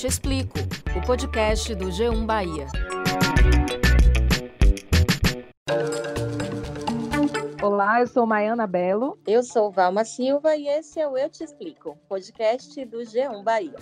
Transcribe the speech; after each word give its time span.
Te 0.00 0.06
Explico, 0.06 0.58
o 0.96 1.06
podcast 1.06 1.74
do 1.74 1.88
G1 1.88 2.24
Bahia. 2.24 2.66
Olá, 7.62 8.00
eu 8.00 8.06
sou 8.06 8.24
Maiana 8.24 8.66
Belo. 8.66 9.18
Eu 9.26 9.42
sou 9.42 9.70
Valma 9.70 10.02
Silva 10.06 10.56
e 10.56 10.68
esse 10.68 10.98
é 10.98 11.06
o 11.06 11.18
Eu 11.18 11.28
Te 11.28 11.44
Explico, 11.44 11.98
podcast 12.08 12.82
do 12.86 13.00
G1 13.00 13.44
Bahia. 13.44 13.76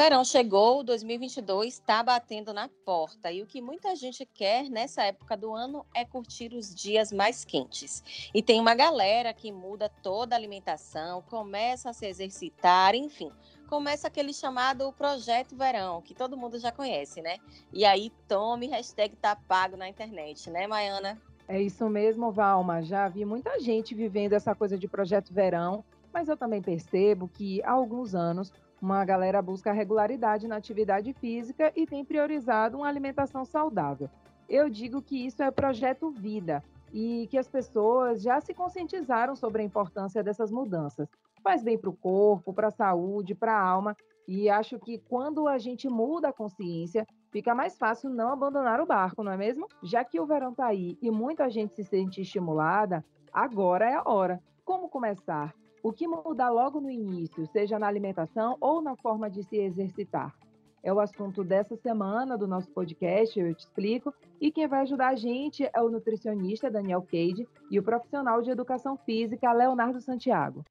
Verão 0.00 0.24
chegou, 0.24 0.84
2022 0.84 1.74
está 1.74 2.04
batendo 2.04 2.54
na 2.54 2.68
porta 2.84 3.32
e 3.32 3.42
o 3.42 3.46
que 3.48 3.60
muita 3.60 3.96
gente 3.96 4.24
quer 4.24 4.70
nessa 4.70 5.02
época 5.02 5.36
do 5.36 5.52
ano 5.52 5.84
é 5.92 6.04
curtir 6.04 6.54
os 6.54 6.72
dias 6.72 7.10
mais 7.10 7.44
quentes. 7.44 8.30
E 8.32 8.40
tem 8.40 8.60
uma 8.60 8.76
galera 8.76 9.34
que 9.34 9.50
muda 9.50 9.90
toda 10.00 10.36
a 10.36 10.38
alimentação, 10.38 11.20
começa 11.22 11.90
a 11.90 11.92
se 11.92 12.06
exercitar, 12.06 12.94
enfim, 12.94 13.32
começa 13.68 14.06
aquele 14.06 14.32
chamado 14.32 14.92
Projeto 14.92 15.56
Verão, 15.56 16.00
que 16.00 16.14
todo 16.14 16.36
mundo 16.36 16.60
já 16.60 16.70
conhece, 16.70 17.20
né? 17.20 17.38
E 17.72 17.84
aí 17.84 18.12
tome 18.28 18.68
hashtag 18.68 19.16
tá 19.16 19.34
pago 19.34 19.76
na 19.76 19.88
internet, 19.88 20.48
né, 20.48 20.68
Maiana? 20.68 21.20
É 21.48 21.60
isso 21.60 21.88
mesmo, 21.88 22.30
Valma. 22.30 22.82
Já 22.82 23.08
vi 23.08 23.24
muita 23.24 23.58
gente 23.58 23.96
vivendo 23.96 24.34
essa 24.34 24.54
coisa 24.54 24.78
de 24.78 24.86
Projeto 24.86 25.34
Verão, 25.34 25.84
mas 26.12 26.28
eu 26.28 26.36
também 26.36 26.62
percebo 26.62 27.26
que 27.26 27.60
há 27.64 27.72
alguns 27.72 28.14
anos 28.14 28.52
uma 28.80 29.04
galera 29.04 29.42
busca 29.42 29.72
regularidade 29.72 30.46
na 30.46 30.56
atividade 30.56 31.12
física 31.12 31.72
e 31.74 31.86
tem 31.86 32.04
priorizado 32.04 32.78
uma 32.78 32.88
alimentação 32.88 33.44
saudável. 33.44 34.08
Eu 34.48 34.68
digo 34.70 35.02
que 35.02 35.26
isso 35.26 35.42
é 35.42 35.50
projeto 35.50 36.10
vida 36.10 36.62
e 36.92 37.26
que 37.30 37.36
as 37.36 37.48
pessoas 37.48 38.22
já 38.22 38.40
se 38.40 38.54
conscientizaram 38.54 39.36
sobre 39.36 39.62
a 39.62 39.64
importância 39.64 40.22
dessas 40.22 40.50
mudanças. 40.50 41.08
Faz 41.42 41.62
bem 41.62 41.76
para 41.76 41.90
o 41.90 41.96
corpo, 41.96 42.52
para 42.52 42.68
a 42.68 42.72
saúde, 42.72 43.34
para 43.34 43.52
a 43.52 43.60
alma. 43.60 43.96
E 44.26 44.48
acho 44.48 44.78
que 44.78 44.98
quando 44.98 45.48
a 45.48 45.58
gente 45.58 45.88
muda 45.88 46.28
a 46.28 46.32
consciência, 46.32 47.06
fica 47.30 47.54
mais 47.54 47.76
fácil 47.78 48.10
não 48.10 48.32
abandonar 48.32 48.80
o 48.80 48.86
barco, 48.86 49.22
não 49.22 49.32
é 49.32 49.36
mesmo? 49.36 49.66
Já 49.82 50.04
que 50.04 50.20
o 50.20 50.26
verão 50.26 50.50
está 50.50 50.66
aí 50.66 50.98
e 51.00 51.10
muita 51.10 51.48
gente 51.48 51.74
se 51.74 51.84
sente 51.84 52.20
estimulada, 52.20 53.04
agora 53.32 53.88
é 53.88 53.94
a 53.94 54.02
hora. 54.04 54.40
Como 54.64 54.88
começar? 54.88 55.54
O 55.80 55.92
que 55.92 56.08
mudar 56.08 56.50
logo 56.50 56.80
no 56.80 56.90
início, 56.90 57.46
seja 57.52 57.78
na 57.78 57.86
alimentação 57.86 58.56
ou 58.60 58.82
na 58.82 58.96
forma 58.96 59.30
de 59.30 59.44
se 59.44 59.56
exercitar? 59.56 60.34
É 60.82 60.92
o 60.92 60.98
assunto 60.98 61.44
dessa 61.44 61.76
semana 61.76 62.36
do 62.36 62.48
nosso 62.48 62.68
podcast, 62.70 63.38
eu 63.38 63.54
te 63.54 63.60
explico. 63.60 64.12
E 64.40 64.50
quem 64.50 64.66
vai 64.66 64.80
ajudar 64.80 65.08
a 65.08 65.14
gente 65.14 65.68
é 65.72 65.80
o 65.80 65.88
nutricionista 65.88 66.70
Daniel 66.70 67.02
Cade 67.02 67.46
e 67.70 67.78
o 67.78 67.82
profissional 67.82 68.42
de 68.42 68.50
educação 68.50 68.96
física 68.96 69.52
Leonardo 69.52 70.00
Santiago. 70.00 70.64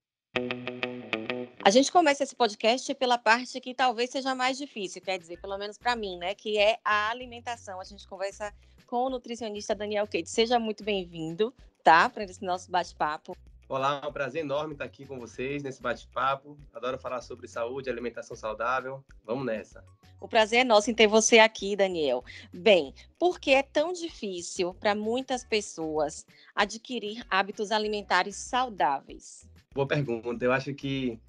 A 1.63 1.69
gente 1.69 1.91
começa 1.91 2.23
esse 2.23 2.35
podcast 2.35 2.93
pela 2.95 3.17
parte 3.17 3.59
que 3.61 3.73
talvez 3.73 4.09
seja 4.09 4.33
mais 4.33 4.57
difícil, 4.57 5.01
quer 5.01 5.17
dizer, 5.17 5.39
pelo 5.39 5.57
menos 5.57 5.77
para 5.77 5.95
mim, 5.95 6.17
né? 6.17 6.33
Que 6.33 6.57
é 6.57 6.77
a 6.83 7.09
alimentação. 7.09 7.79
A 7.79 7.83
gente 7.83 8.07
conversa 8.07 8.53
com 8.85 9.05
o 9.05 9.09
nutricionista 9.09 9.75
Daniel 9.75 10.07
Cade. 10.07 10.29
Seja 10.29 10.59
muito 10.59 10.83
bem-vindo, 10.83 11.53
tá? 11.83 12.09
Para 12.09 12.23
esse 12.23 12.43
nosso 12.43 12.71
bate-papo. 12.71 13.35
Olá, 13.69 13.99
é 14.01 14.07
um 14.07 14.13
prazer 14.13 14.45
enorme 14.45 14.71
estar 14.71 14.85
aqui 14.85 15.05
com 15.05 15.19
vocês 15.19 15.61
nesse 15.61 15.81
bate-papo. 15.81 16.57
Adoro 16.73 16.97
falar 16.97 17.19
sobre 17.19 17.49
saúde 17.49 17.89
e 17.89 17.91
alimentação 17.91 18.33
saudável. 18.33 19.03
Vamos 19.25 19.45
nessa. 19.45 19.83
O 20.21 20.27
prazer 20.27 20.59
é 20.59 20.63
nosso 20.63 20.89
em 20.89 20.93
ter 20.93 21.05
você 21.05 21.39
aqui, 21.39 21.75
Daniel. 21.75 22.23
Bem, 22.53 22.93
por 23.19 23.41
que 23.41 23.51
é 23.51 23.61
tão 23.61 23.91
difícil 23.91 24.73
para 24.73 24.95
muitas 24.95 25.43
pessoas 25.43 26.25
adquirir 26.55 27.25
hábitos 27.29 27.69
alimentares 27.69 28.37
saudáveis? 28.37 29.45
Boa 29.73 29.85
pergunta. 29.85 30.45
Eu 30.45 30.53
acho 30.53 30.73
que 30.73 31.19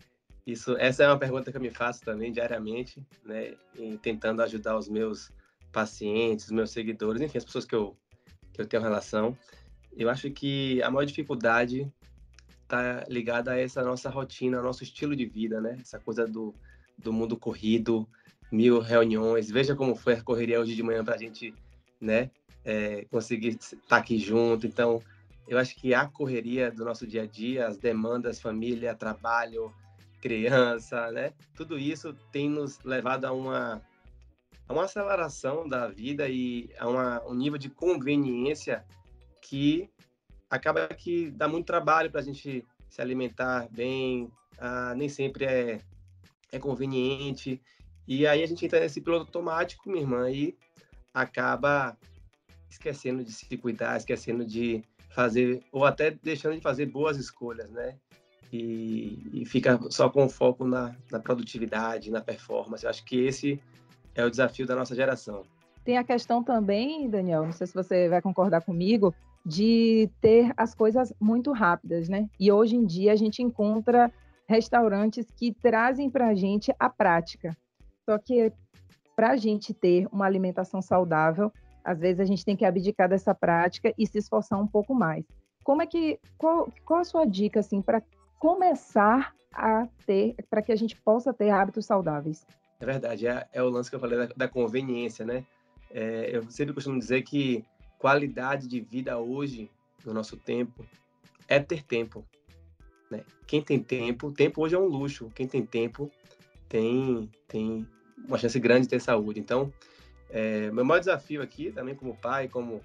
isso, 0.46 0.76
essa 0.78 1.02
é 1.02 1.08
uma 1.08 1.18
pergunta 1.18 1.50
que 1.50 1.56
eu 1.56 1.60
me 1.60 1.72
faço 1.72 2.04
também 2.04 2.30
diariamente, 2.30 3.04
né? 3.24 3.56
tentando 4.00 4.42
ajudar 4.42 4.78
os 4.78 4.88
meus 4.88 5.32
pacientes, 5.72 6.44
os 6.44 6.52
meus 6.52 6.70
seguidores, 6.70 7.20
enfim, 7.20 7.38
as 7.38 7.44
pessoas 7.44 7.64
que 7.64 7.74
eu, 7.74 7.96
que 8.52 8.60
eu 8.60 8.66
tenho 8.66 8.80
relação. 8.80 9.36
Eu 9.96 10.08
acho 10.08 10.30
que 10.30 10.80
a 10.82 10.90
maior 10.90 11.04
dificuldade 11.04 11.92
tá 12.68 13.04
ligada 13.08 13.52
a 13.52 13.58
essa 13.58 13.82
nossa 13.82 14.10
rotina, 14.10 14.60
nosso 14.60 14.82
estilo 14.82 15.16
de 15.16 15.24
vida, 15.24 15.60
né? 15.60 15.78
Essa 15.80 15.98
coisa 15.98 16.26
do, 16.26 16.54
do 16.98 17.12
mundo 17.12 17.36
corrido, 17.36 18.06
mil 18.52 18.78
reuniões. 18.80 19.50
Veja 19.50 19.74
como 19.74 19.96
foi 19.96 20.12
a 20.14 20.22
correria 20.22 20.60
hoje 20.60 20.76
de 20.76 20.82
manhã 20.82 21.02
para 21.02 21.14
a 21.14 21.18
gente, 21.18 21.54
né? 21.98 22.30
É, 22.64 23.06
conseguir 23.10 23.56
estar 23.56 23.76
tá 23.88 23.96
aqui 23.96 24.18
junto. 24.18 24.66
Então, 24.66 25.02
eu 25.48 25.58
acho 25.58 25.74
que 25.76 25.94
a 25.94 26.06
correria 26.06 26.70
do 26.70 26.84
nosso 26.84 27.06
dia 27.06 27.22
a 27.22 27.26
dia, 27.26 27.66
as 27.66 27.78
demandas, 27.78 28.38
família, 28.38 28.94
trabalho, 28.94 29.72
criança, 30.20 31.10
né? 31.10 31.32
Tudo 31.56 31.78
isso 31.78 32.12
tem 32.30 32.50
nos 32.50 32.78
levado 32.84 33.24
a 33.24 33.32
uma, 33.32 33.82
a 34.68 34.72
uma 34.72 34.84
aceleração 34.84 35.66
da 35.66 35.88
vida 35.88 36.28
e 36.28 36.68
a 36.78 36.86
uma, 36.86 37.26
um 37.26 37.34
nível 37.34 37.58
de 37.58 37.70
conveniência 37.70 38.84
que 39.40 39.88
acaba 40.50 40.86
que 40.88 41.30
dá 41.30 41.48
muito 41.48 41.66
trabalho 41.66 42.10
para 42.10 42.20
a 42.20 42.24
gente 42.24 42.64
se 42.88 43.00
alimentar 43.00 43.68
bem, 43.70 44.30
ah, 44.58 44.94
nem 44.96 45.08
sempre 45.08 45.44
é, 45.44 45.80
é 46.50 46.58
conveniente. 46.58 47.60
E 48.06 48.26
aí 48.26 48.42
a 48.42 48.46
gente 48.46 48.64
entra 48.64 48.80
nesse 48.80 49.00
piloto 49.00 49.26
automático, 49.26 49.90
minha 49.90 50.02
irmã, 50.02 50.30
e 50.30 50.56
acaba 51.12 51.96
esquecendo 52.70 53.22
de 53.22 53.32
se 53.32 53.56
cuidar, 53.56 53.96
esquecendo 53.96 54.44
de 54.44 54.82
fazer, 55.10 55.62
ou 55.72 55.84
até 55.84 56.10
deixando 56.10 56.54
de 56.54 56.60
fazer 56.60 56.86
boas 56.86 57.16
escolhas, 57.18 57.70
né? 57.70 57.96
E, 58.50 59.42
e 59.42 59.44
fica 59.44 59.78
só 59.90 60.08
com 60.08 60.26
foco 60.28 60.66
na, 60.66 60.94
na 61.10 61.20
produtividade, 61.20 62.10
na 62.10 62.22
performance. 62.22 62.84
Eu 62.84 62.90
acho 62.90 63.04
que 63.04 63.26
esse 63.26 63.60
é 64.14 64.24
o 64.24 64.30
desafio 64.30 64.66
da 64.66 64.74
nossa 64.74 64.94
geração. 64.94 65.42
Tem 65.84 65.98
a 65.98 66.04
questão 66.04 66.42
também, 66.42 67.08
Daniel, 67.10 67.44
não 67.44 67.52
sei 67.52 67.66
se 67.66 67.74
você 67.74 68.08
vai 68.08 68.22
concordar 68.22 68.62
comigo, 68.62 69.14
de 69.44 70.10
ter 70.20 70.52
as 70.56 70.74
coisas 70.74 71.12
muito 71.20 71.52
rápidas, 71.52 72.08
né? 72.08 72.28
E 72.38 72.50
hoje 72.52 72.76
em 72.76 72.84
dia 72.84 73.12
a 73.12 73.16
gente 73.16 73.42
encontra 73.42 74.12
restaurantes 74.48 75.30
que 75.30 75.52
trazem 75.52 76.10
para 76.10 76.28
a 76.28 76.34
gente 76.34 76.74
a 76.78 76.88
prática. 76.88 77.56
Só 78.04 78.18
que 78.18 78.52
para 79.14 79.30
a 79.30 79.36
gente 79.36 79.74
ter 79.74 80.06
uma 80.12 80.26
alimentação 80.26 80.80
saudável, 80.80 81.52
às 81.84 81.98
vezes 82.00 82.20
a 82.20 82.24
gente 82.24 82.44
tem 82.44 82.56
que 82.56 82.64
abdicar 82.64 83.08
dessa 83.08 83.34
prática 83.34 83.92
e 83.98 84.06
se 84.06 84.18
esforçar 84.18 84.60
um 84.60 84.66
pouco 84.66 84.94
mais. 84.94 85.24
Como 85.64 85.82
é 85.82 85.86
que 85.86 86.18
qual, 86.36 86.72
qual 86.84 87.00
a 87.00 87.04
sua 87.04 87.24
dica 87.24 87.60
assim 87.60 87.82
para 87.82 88.02
começar 88.38 89.34
a 89.52 89.88
ter, 90.06 90.34
para 90.48 90.62
que 90.62 90.72
a 90.72 90.76
gente 90.76 90.96
possa 90.96 91.32
ter 91.32 91.50
hábitos 91.50 91.84
saudáveis? 91.84 92.46
É 92.80 92.86
verdade, 92.86 93.26
é, 93.26 93.46
é 93.52 93.62
o 93.62 93.68
lance 93.68 93.90
que 93.90 93.96
eu 93.96 94.00
falei 94.00 94.18
da, 94.18 94.34
da 94.36 94.48
conveniência, 94.48 95.26
né? 95.26 95.44
É, 95.90 96.30
eu 96.36 96.48
sempre 96.50 96.74
costumo 96.74 96.98
dizer 96.98 97.22
que 97.22 97.64
qualidade 97.98 98.66
de 98.66 98.80
vida 98.80 99.18
hoje, 99.18 99.70
no 100.04 100.14
nosso 100.14 100.36
tempo, 100.36 100.86
é 101.48 101.58
ter 101.58 101.82
tempo. 101.82 102.24
Né? 103.10 103.24
Quem 103.46 103.62
tem 103.62 103.80
tempo, 103.82 104.32
tempo 104.32 104.62
hoje 104.62 104.74
é 104.74 104.78
um 104.78 104.86
luxo. 104.86 105.30
Quem 105.34 105.48
tem 105.48 105.64
tempo 105.64 106.10
tem, 106.68 107.30
tem 107.46 107.86
uma 108.26 108.38
chance 108.38 108.58
grande 108.60 108.82
de 108.82 108.88
ter 108.88 109.00
saúde. 109.00 109.40
Então, 109.40 109.72
é, 110.30 110.70
meu 110.70 110.84
maior 110.84 111.00
desafio 111.00 111.42
aqui, 111.42 111.72
também 111.72 111.94
como 111.94 112.16
pai, 112.16 112.48
como, 112.48 112.80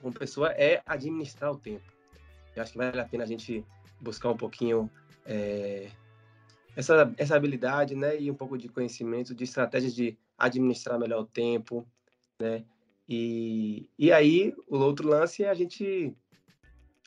como 0.00 0.12
pessoa, 0.12 0.50
é 0.52 0.82
administrar 0.86 1.52
o 1.52 1.58
tempo. 1.58 1.84
Eu 2.56 2.62
acho 2.62 2.72
que 2.72 2.78
vale 2.78 3.00
a 3.00 3.04
pena 3.04 3.24
a 3.24 3.26
gente 3.26 3.64
buscar 4.00 4.30
um 4.30 4.36
pouquinho 4.36 4.90
é, 5.26 5.90
essa, 6.76 7.12
essa 7.16 7.36
habilidade, 7.36 7.94
né, 7.94 8.20
e 8.20 8.30
um 8.30 8.34
pouco 8.34 8.56
de 8.58 8.68
conhecimento, 8.68 9.34
de 9.34 9.44
estratégias 9.44 9.94
de 9.94 10.16
administrar 10.36 10.98
melhor 10.98 11.20
o 11.20 11.26
tempo, 11.26 11.86
né, 12.40 12.64
e, 13.08 13.88
e 13.98 14.12
aí, 14.12 14.54
o 14.66 14.78
outro 14.78 15.08
lance 15.08 15.44
é 15.44 15.50
a 15.50 15.54
gente 15.54 16.16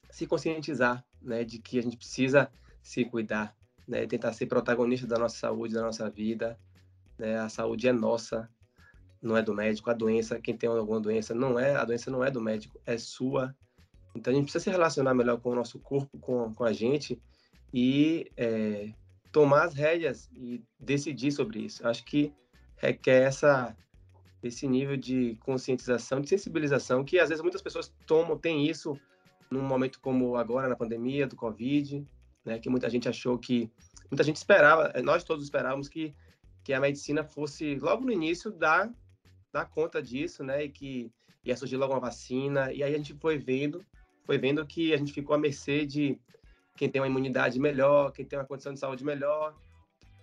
se 0.10 0.28
conscientizar, 0.28 1.04
né, 1.22 1.44
de 1.44 1.60
que 1.60 1.80
a 1.80 1.84
gente 1.84 1.98
precisa 1.98 2.50
se 2.82 3.06
cuidar, 3.06 3.56
né, 3.88 4.06
tentar 4.06 4.34
ser 4.34 4.46
protagonista 4.46 5.08
da 5.08 5.18
nossa 5.18 5.38
saúde, 5.38 5.74
da 5.74 5.82
nossa 5.82 6.10
vida, 6.10 6.58
né, 7.18 7.38
a 7.40 7.50
saúde 7.50 7.88
é 7.88 7.92
nossa, 7.92 8.50
não 9.22 9.36
é 9.36 9.42
do 9.42 9.54
médico, 9.54 9.90
a 9.90 9.94
doença, 9.94 10.40
quem 10.40 10.56
tem 10.56 10.70
alguma 10.70 11.00
doença, 11.00 11.34
não 11.34 11.60
é, 11.60 11.76
a 11.76 11.84
doença 11.84 12.12
não 12.12 12.24
é 12.24 12.32
do 12.32 12.42
médico, 12.42 12.80
é 12.86 12.98
sua, 12.98 13.56
então 14.16 14.34
a 14.34 14.36
gente 14.36 14.46
precisa 14.46 14.64
se 14.64 14.70
relacionar 14.70 15.14
melhor 15.14 15.40
com 15.40 15.52
o 15.52 15.56
nosso 15.56 15.80
corpo, 15.80 16.18
com, 16.20 16.54
com 16.54 16.64
a 16.64 16.74
gente 16.74 17.22
e 17.74 18.32
é, 18.36 18.92
tomar 19.32 19.66
as 19.66 19.74
rédeas 19.74 20.30
e 20.34 20.64
decidir 20.80 21.32
sobre 21.32 21.60
isso. 21.60 21.88
Acho 21.88 22.04
que 22.04 22.34
requer 22.78 23.24
essa 23.28 23.76
esse 24.42 24.68
nível 24.68 24.96
de 24.98 25.36
conscientização, 25.42 26.22
de 26.22 26.30
sensibilização, 26.30 27.04
que 27.04 27.20
às 27.20 27.30
vezes 27.30 27.42
muitas 27.42 27.62
pessoas 27.62 27.94
tomam, 28.06 28.38
têm 28.38 28.68
isso 28.68 29.00
num 29.50 29.62
momento 29.62 30.00
como 30.00 30.36
agora, 30.36 30.68
na 30.68 30.76
pandemia 30.76 31.26
do 31.26 31.36
Covid, 31.36 32.06
né, 32.46 32.60
que 32.60 32.70
muita 32.70 32.90
gente 32.90 33.10
achou 33.10 33.38
que, 33.38 33.72
muita 34.12 34.24
gente 34.24 34.36
esperava, 34.36 34.92
eh, 34.94 35.02
nós 35.02 35.24
todos 35.24 35.44
esperávamos 35.44 35.90
que, 35.90 36.14
que 36.64 36.74
a 36.74 36.80
medicina 36.80 37.24
fosse, 37.24 37.76
logo 37.76 38.04
no 38.04 38.12
início, 38.12 38.52
dar, 38.52 38.94
dar 39.52 39.66
conta 39.66 40.02
disso, 40.02 40.44
né, 40.44 40.66
e 40.66 40.70
que 40.70 41.12
ia 41.44 41.56
surgir 41.56 41.78
logo 41.78 41.94
uma 41.94 42.00
vacina, 42.00 42.72
e 42.74 42.84
aí 42.84 42.94
a 42.94 42.98
gente 42.98 43.14
foi 43.16 43.38
vendo, 43.38 43.84
foi 44.26 44.38
vendo 44.38 44.66
que 44.66 44.94
a 44.94 44.98
gente 44.98 45.14
ficou 45.14 45.36
à 45.36 45.40
mercê 45.40 45.86
de, 45.86 46.20
quem 46.78 46.90
tem 46.90 47.02
uma 47.02 47.08
imunidade 47.08 47.60
melhor, 47.60 48.12
quem 48.12 48.24
tem 48.24 48.38
uma 48.38 48.46
condição 48.46 48.74
de 48.74 48.80
saúde 48.80 49.04
melhor, 49.04 49.56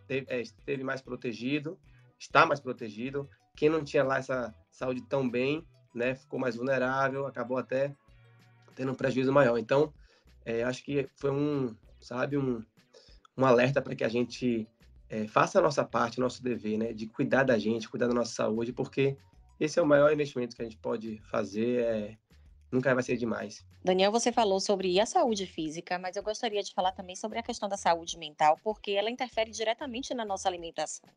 é, 0.09 0.41
esteve 0.41 0.85
mais 0.85 1.03
protegido, 1.03 1.79
está 2.19 2.47
mais 2.47 2.61
protegido. 2.61 3.29
Quem 3.57 3.69
não 3.69 3.85
tinha 3.85 4.05
lá 4.05 4.19
essa 4.19 4.55
saúde 4.71 5.03
tão 5.03 5.29
bem, 5.29 5.65
né, 5.95 6.15
ficou 6.15 6.39
mais 6.39 6.57
vulnerável, 6.57 7.27
acabou 7.27 7.57
até 7.57 7.95
tendo 8.75 8.93
um 8.93 8.95
prejuízo 8.95 9.33
maior. 9.33 9.59
Então, 9.59 9.93
é, 10.45 10.63
acho 10.65 10.83
que 10.85 11.09
foi 11.17 11.31
um, 11.31 11.75
sabe, 12.01 12.37
um, 12.37 12.65
um 13.37 13.45
alerta 13.45 13.81
para 13.81 13.95
que 13.95 14.05
a 14.05 14.09
gente 14.09 14.69
é, 15.09 15.27
faça 15.27 15.59
a 15.59 15.63
nossa 15.63 15.85
parte, 15.85 16.19
o 16.19 16.23
nosso 16.23 16.43
dever, 16.43 16.79
né, 16.79 16.93
de 16.93 17.07
cuidar 17.07 17.45
da 17.45 17.59
gente, 17.59 17.89
cuidar 17.89 18.09
da 18.09 18.15
nossa 18.15 18.35
saúde, 18.35 18.73
porque 18.73 19.17
esse 19.59 19.79
é 19.79 19.83
o 19.83 19.87
maior 19.87 20.13
investimento 20.13 20.57
que 20.57 20.63
a 20.63 20.65
gente 20.65 20.79
pode 20.79 21.21
fazer, 21.31 21.85
é, 21.85 22.19
nunca 22.71 22.93
vai 22.93 23.03
ser 23.03 23.17
demais. 23.17 23.65
Daniel, 23.85 24.11
você 24.11 24.33
falou 24.33 24.59
sobre 24.59 24.99
a 24.99 25.07
saúde 25.07 25.47
física, 25.47 25.99
mas 25.99 26.17
eu 26.17 26.23
gostaria 26.23 26.63
de 26.63 26.73
falar 26.75 26.93
também 26.93 27.15
sobre 27.15 27.39
a 27.39 27.43
questão 27.43 27.69
da 27.69 27.77
saúde 27.77 28.19
mental, 28.19 28.59
porque 28.63 28.93
ela 28.93 29.11
interfere 29.11 29.51
diretamente 29.51 30.13
na 30.15 30.25
nossa 30.25 30.49
alimentação. 30.49 31.09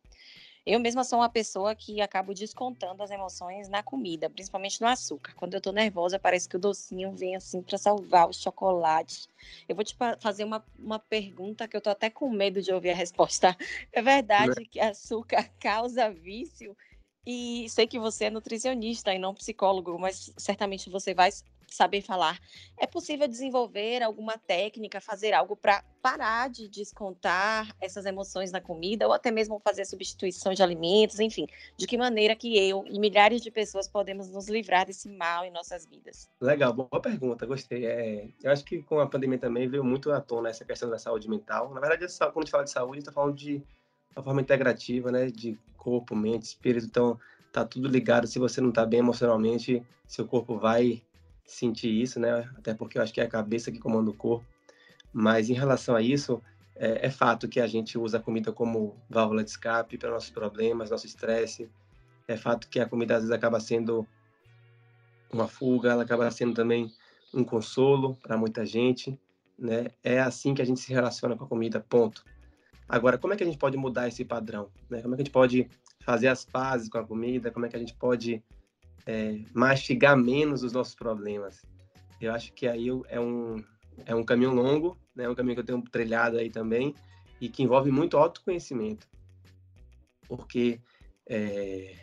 Eu 0.70 0.78
mesma 0.78 1.02
sou 1.02 1.20
uma 1.20 1.30
pessoa 1.30 1.74
que 1.74 1.98
acabo 1.98 2.34
descontando 2.34 3.02
as 3.02 3.10
emoções 3.10 3.70
na 3.70 3.82
comida, 3.82 4.28
principalmente 4.28 4.82
no 4.82 4.86
açúcar. 4.86 5.32
Quando 5.34 5.54
eu 5.54 5.62
tô 5.62 5.72
nervosa, 5.72 6.18
parece 6.18 6.46
que 6.46 6.56
o 6.56 6.58
docinho 6.58 7.10
vem 7.10 7.34
assim 7.34 7.62
para 7.62 7.78
salvar 7.78 8.28
o 8.28 8.34
chocolate. 8.34 9.26
Eu 9.66 9.74
vou 9.74 9.82
te 9.82 9.96
fazer 10.20 10.44
uma, 10.44 10.62
uma 10.78 10.98
pergunta 10.98 11.66
que 11.66 11.74
eu 11.74 11.80
tô 11.80 11.88
até 11.88 12.10
com 12.10 12.28
medo 12.28 12.60
de 12.60 12.70
ouvir 12.70 12.90
a 12.90 12.94
resposta. 12.94 13.56
É 13.90 14.02
verdade 14.02 14.66
que 14.66 14.78
açúcar 14.78 15.48
causa 15.58 16.10
vício? 16.10 16.76
E 17.26 17.66
sei 17.70 17.86
que 17.86 17.98
você 17.98 18.26
é 18.26 18.30
nutricionista 18.30 19.14
e 19.14 19.18
não 19.18 19.34
psicólogo, 19.34 19.98
mas 19.98 20.30
certamente 20.36 20.90
você 20.90 21.14
vai 21.14 21.30
saber 21.74 22.02
falar. 22.02 22.38
É 22.78 22.86
possível 22.86 23.28
desenvolver 23.28 24.02
alguma 24.02 24.38
técnica, 24.38 25.00
fazer 25.00 25.32
algo 25.32 25.56
para 25.56 25.82
parar 26.02 26.48
de 26.48 26.68
descontar 26.68 27.74
essas 27.80 28.06
emoções 28.06 28.52
na 28.52 28.60
comida 28.60 29.06
ou 29.06 29.12
até 29.12 29.30
mesmo 29.30 29.60
fazer 29.60 29.84
substituições 29.84 30.56
de 30.56 30.62
alimentos, 30.62 31.20
enfim, 31.20 31.46
de 31.76 31.86
que 31.86 31.98
maneira 31.98 32.34
que 32.36 32.56
eu 32.56 32.84
e 32.86 32.98
milhares 32.98 33.42
de 33.42 33.50
pessoas 33.50 33.88
podemos 33.88 34.30
nos 34.30 34.48
livrar 34.48 34.86
desse 34.86 35.08
mal 35.08 35.44
em 35.44 35.50
nossas 35.50 35.84
vidas? 35.86 36.30
Legal, 36.40 36.72
boa 36.72 37.00
pergunta, 37.00 37.46
gostei. 37.46 37.86
É, 37.86 38.28
eu 38.42 38.50
acho 38.50 38.64
que 38.64 38.82
com 38.82 39.00
a 39.00 39.06
pandemia 39.06 39.38
também 39.38 39.68
veio 39.68 39.84
muito 39.84 40.10
à 40.12 40.20
tona 40.20 40.48
essa 40.48 40.64
questão 40.64 40.88
da 40.88 40.98
saúde 40.98 41.28
mental. 41.28 41.72
Na 41.74 41.80
verdade, 41.80 42.06
quando 42.18 42.36
a 42.36 42.40
gente 42.40 42.50
fala 42.50 42.64
de 42.64 42.70
saúde, 42.70 42.92
a 42.92 42.94
gente 42.94 43.08
está 43.08 43.12
falando 43.12 43.36
de 43.36 43.62
uma 44.16 44.22
forma 44.22 44.40
integrativa, 44.40 45.12
né, 45.12 45.26
de 45.26 45.58
corpo, 45.76 46.14
mente, 46.14 46.44
espírito, 46.44 46.86
então 46.86 47.18
tá 47.52 47.64
tudo 47.64 47.88
ligado. 47.88 48.26
Se 48.26 48.38
você 48.38 48.60
não 48.60 48.70
está 48.70 48.84
bem 48.84 49.00
emocionalmente, 49.00 49.82
seu 50.06 50.26
corpo 50.26 50.58
vai 50.58 51.02
sentir 51.48 51.90
isso, 51.90 52.20
né? 52.20 52.48
Até 52.56 52.74
porque 52.74 52.98
eu 52.98 53.02
acho 53.02 53.12
que 53.12 53.20
é 53.20 53.24
a 53.24 53.28
cabeça 53.28 53.72
que 53.72 53.78
comanda 53.78 54.10
o 54.10 54.14
corpo. 54.14 54.46
Mas 55.12 55.48
em 55.48 55.54
relação 55.54 55.96
a 55.96 56.02
isso, 56.02 56.42
é, 56.76 57.06
é 57.06 57.10
fato 57.10 57.48
que 57.48 57.58
a 57.58 57.66
gente 57.66 57.98
usa 57.98 58.18
a 58.18 58.20
comida 58.20 58.52
como 58.52 58.94
válvula 59.08 59.42
de 59.42 59.50
escape 59.50 59.96
para 59.96 60.10
nossos 60.10 60.30
problemas, 60.30 60.90
nosso 60.90 61.06
estresse. 61.06 61.68
É 62.28 62.36
fato 62.36 62.68
que 62.68 62.78
a 62.78 62.86
comida 62.86 63.16
às 63.16 63.22
vezes 63.22 63.34
acaba 63.34 63.58
sendo 63.58 64.06
uma 65.32 65.48
fuga, 65.48 65.92
ela 65.92 66.02
acaba 66.02 66.30
sendo 66.30 66.54
também 66.54 66.92
um 67.32 67.42
consolo 67.42 68.14
para 68.22 68.36
muita 68.36 68.64
gente, 68.66 69.18
né? 69.58 69.86
É 70.04 70.20
assim 70.20 70.54
que 70.54 70.60
a 70.60 70.64
gente 70.64 70.80
se 70.80 70.92
relaciona 70.92 71.34
com 71.34 71.44
a 71.44 71.48
comida, 71.48 71.80
ponto. 71.80 72.22
Agora, 72.86 73.16
como 73.18 73.32
é 73.32 73.36
que 73.36 73.42
a 73.42 73.46
gente 73.46 73.58
pode 73.58 73.76
mudar 73.76 74.08
esse 74.08 74.24
padrão? 74.24 74.70
Né? 74.88 75.02
Como 75.02 75.14
é 75.14 75.16
que 75.16 75.22
a 75.22 75.24
gente 75.24 75.32
pode 75.32 75.68
fazer 76.04 76.28
as 76.28 76.44
pazes 76.44 76.88
com 76.88 76.98
a 76.98 77.04
comida? 77.04 77.50
Como 77.50 77.66
é 77.66 77.68
que 77.68 77.76
a 77.76 77.78
gente 77.78 77.94
pode 77.94 78.42
é, 79.08 79.40
mastigar 79.54 80.14
menos 80.18 80.62
os 80.62 80.74
nossos 80.74 80.94
problemas. 80.94 81.62
Eu 82.20 82.30
acho 82.34 82.52
que 82.52 82.68
aí 82.68 82.88
é 83.08 83.18
um, 83.18 83.56
é 84.04 84.14
um 84.14 84.22
caminho 84.22 84.52
longo, 84.52 84.98
né? 85.16 85.24
É 85.24 85.28
um 85.30 85.34
caminho 85.34 85.54
que 85.54 85.60
eu 85.62 85.64
tenho 85.64 85.82
trilhado 85.82 86.36
aí 86.36 86.50
também 86.50 86.94
e 87.40 87.48
que 87.48 87.62
envolve 87.62 87.90
muito 87.90 88.18
autoconhecimento. 88.18 89.08
Porque 90.28 90.78
é, 91.26 91.96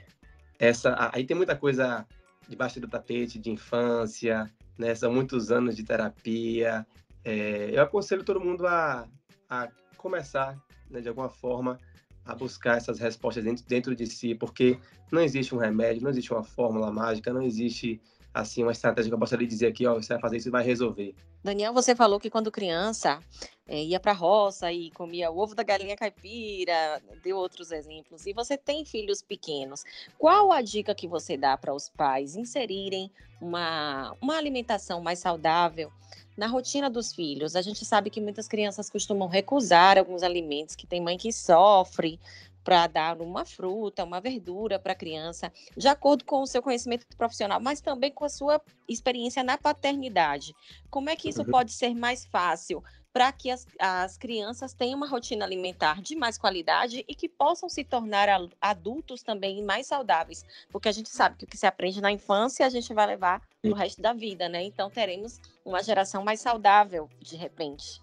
essa 0.58 1.12
aí 1.14 1.24
tem 1.24 1.38
muita 1.38 1.56
coisa 1.56 2.08
debaixo 2.50 2.80
do 2.80 2.88
tapete 2.88 3.38
de 3.38 3.52
infância, 3.52 4.52
né? 4.76 4.96
São 4.96 5.14
muitos 5.14 5.52
anos 5.52 5.76
de 5.76 5.84
terapia. 5.84 6.88
É, 7.24 7.70
eu 7.72 7.84
aconselho 7.84 8.24
todo 8.24 8.42
mundo 8.42 8.66
a, 8.66 9.08
a 9.48 9.70
começar, 9.96 10.58
né, 10.90 11.02
de 11.02 11.10
alguma 11.10 11.30
forma, 11.30 11.78
a 12.26 12.34
buscar 12.36 12.78
essas 12.78 13.00
respostas 13.00 13.44
dentro, 13.44 13.66
dentro 13.66 13.96
de 13.96 14.08
si, 14.08 14.34
porque 14.34 14.80
não 15.12 15.22
existe 15.22 15.54
um 15.54 15.58
remédio, 15.58 16.04
não 16.04 16.10
existe 16.10 16.34
uma 16.34 16.44
fórmula 16.44 16.92
mágica, 16.92 17.32
não 17.32 17.42
existe 17.42 18.02
assim 18.34 18.64
uma 18.64 18.74
estratégia 18.74 19.10
que 19.10 19.14
eu 19.14 19.20
possa 19.20 19.38
lhe 19.38 19.48
dizer 19.48 19.68
aqui, 19.68 19.88
ó, 19.88 19.94
você 19.94 20.14
vai 20.14 20.22
fazer 20.22 20.38
isso 20.38 20.50
e 20.50 20.52
vai 20.52 20.64
resolver. 20.64 21.16
Daniel, 21.42 21.74
você 21.74 21.96
falou 21.96 22.20
que 22.20 22.30
quando 22.30 22.52
criança 22.52 23.20
é, 23.66 23.82
ia 23.82 24.00
para 24.00 24.12
a 24.12 24.16
roça 24.16 24.72
e 24.74 24.92
comia 24.92 25.32
o 25.32 25.38
ovo 25.38 25.56
da 25.56 25.64
galinha 25.64 25.96
caipira, 25.96 27.02
deu 27.24 27.38
outros 27.38 27.72
exemplos. 27.72 28.26
E 28.26 28.34
você 28.34 28.58
tem 28.58 28.84
filhos 28.84 29.22
pequenos. 29.22 29.84
Qual 30.18 30.52
a 30.52 30.62
dica 30.62 30.94
que 30.94 31.08
você 31.08 31.38
dá 31.38 31.56
para 31.56 31.74
os 31.74 31.88
pais 31.88 32.36
inserirem 32.36 33.10
uma, 33.40 34.16
uma 34.20 34.36
alimentação 34.36 35.02
mais 35.02 35.20
saudável 35.20 35.92
na 36.36 36.48
rotina 36.48 36.90
dos 36.90 37.14
filhos. 37.14 37.56
A 37.56 37.62
gente 37.62 37.86
sabe 37.86 38.10
que 38.10 38.22
muitas 38.22 38.48
crianças 38.48 38.90
costumam 38.90 39.28
recusar 39.28 39.98
alguns 39.98 40.24
alimentos, 40.24 40.76
que 40.76 40.88
tem 40.88 41.02
mãe 41.02 41.18
que 41.18 41.32
sofre 41.32 42.20
para 42.64 42.88
dar 42.88 43.22
uma 43.22 43.46
fruta, 43.46 44.04
uma 44.04 44.20
verdura 44.20 44.80
para 44.80 44.94
a 44.94 44.96
criança, 44.96 45.54
de 45.78 45.88
acordo 45.88 46.26
com 46.26 46.42
o 46.42 46.48
seu 46.48 46.64
conhecimento 46.64 47.06
profissional, 47.16 47.60
mas 47.60 47.80
também 47.80 48.12
com 48.12 48.26
a 48.26 48.30
sua 48.30 48.60
experiência 48.90 49.44
na 49.44 49.56
paternidade. 49.56 50.56
Como 50.90 51.10
é 51.10 51.16
que 51.16 51.30
isso 51.30 51.42
uhum. 51.42 51.52
pode 51.52 51.72
ser 51.72 51.94
mais 51.94 52.26
fácil 52.26 52.84
para 53.16 53.32
que 53.32 53.50
as, 53.50 53.66
as 53.80 54.18
crianças 54.18 54.74
tenham 54.74 54.98
uma 54.98 55.08
rotina 55.08 55.46
alimentar 55.46 56.02
de 56.02 56.18
mais 56.18 56.38
qualidade 56.38 57.06
e 57.08 57.16
que 57.16 57.30
possam 57.30 57.70
se 57.70 57.82
tornar 57.82 58.28
adultos 58.60 59.24
também 59.24 59.64
mais 59.64 59.88
saudáveis, 59.88 60.44
porque 60.70 60.90
a 60.90 60.92
gente 60.92 61.08
sabe 61.08 61.38
que 61.38 61.46
o 61.46 61.48
que 61.48 61.56
se 61.56 61.66
aprende 61.66 62.02
na 62.02 62.12
infância 62.12 62.66
a 62.66 62.70
gente 62.70 62.94
vai 62.94 63.08
levar 63.08 63.42
no 63.64 63.74
resto 63.74 64.02
da 64.02 64.12
vida, 64.12 64.50
né? 64.50 64.64
Então 64.64 64.90
teremos 64.90 65.40
uma 65.64 65.82
geração 65.82 66.26
mais 66.26 66.42
saudável 66.42 67.10
de 67.22 67.38
repente. 67.38 68.02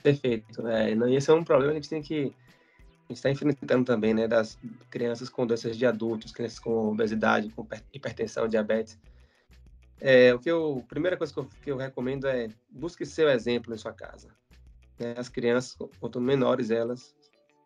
Perfeito. 0.00 0.64
É, 0.68 0.94
não, 0.94 1.08
esse 1.08 1.28
é 1.28 1.34
um 1.34 1.42
problema 1.42 1.72
que 1.72 1.78
a 1.78 1.80
gente 1.80 1.90
tem 1.90 2.02
que 2.02 2.32
a 3.08 3.12
gente 3.12 3.16
está 3.16 3.30
enfrentando 3.30 3.84
também, 3.84 4.14
né, 4.14 4.28
das 4.28 4.56
crianças 4.88 5.28
com 5.28 5.44
doenças 5.44 5.76
de 5.76 5.84
adultos, 5.84 6.30
crianças 6.30 6.60
com 6.60 6.92
obesidade, 6.92 7.48
com 7.48 7.66
hipertensão, 7.92 8.46
diabetes. 8.46 8.96
É, 10.00 10.34
o 10.34 10.38
que 10.38 10.50
eu, 10.50 10.82
a 10.84 10.88
primeira 10.88 11.16
coisa 11.16 11.32
que 11.32 11.38
eu, 11.38 11.48
que 11.62 11.70
eu 11.70 11.76
recomendo 11.76 12.26
é 12.26 12.48
busque 12.70 13.06
seu 13.06 13.28
exemplo 13.30 13.74
em 13.74 13.78
sua 13.78 13.92
casa. 13.92 14.28
Né? 14.98 15.14
As 15.16 15.28
crianças, 15.28 15.76
quanto 15.98 16.20
menores 16.20 16.70
elas 16.70 17.14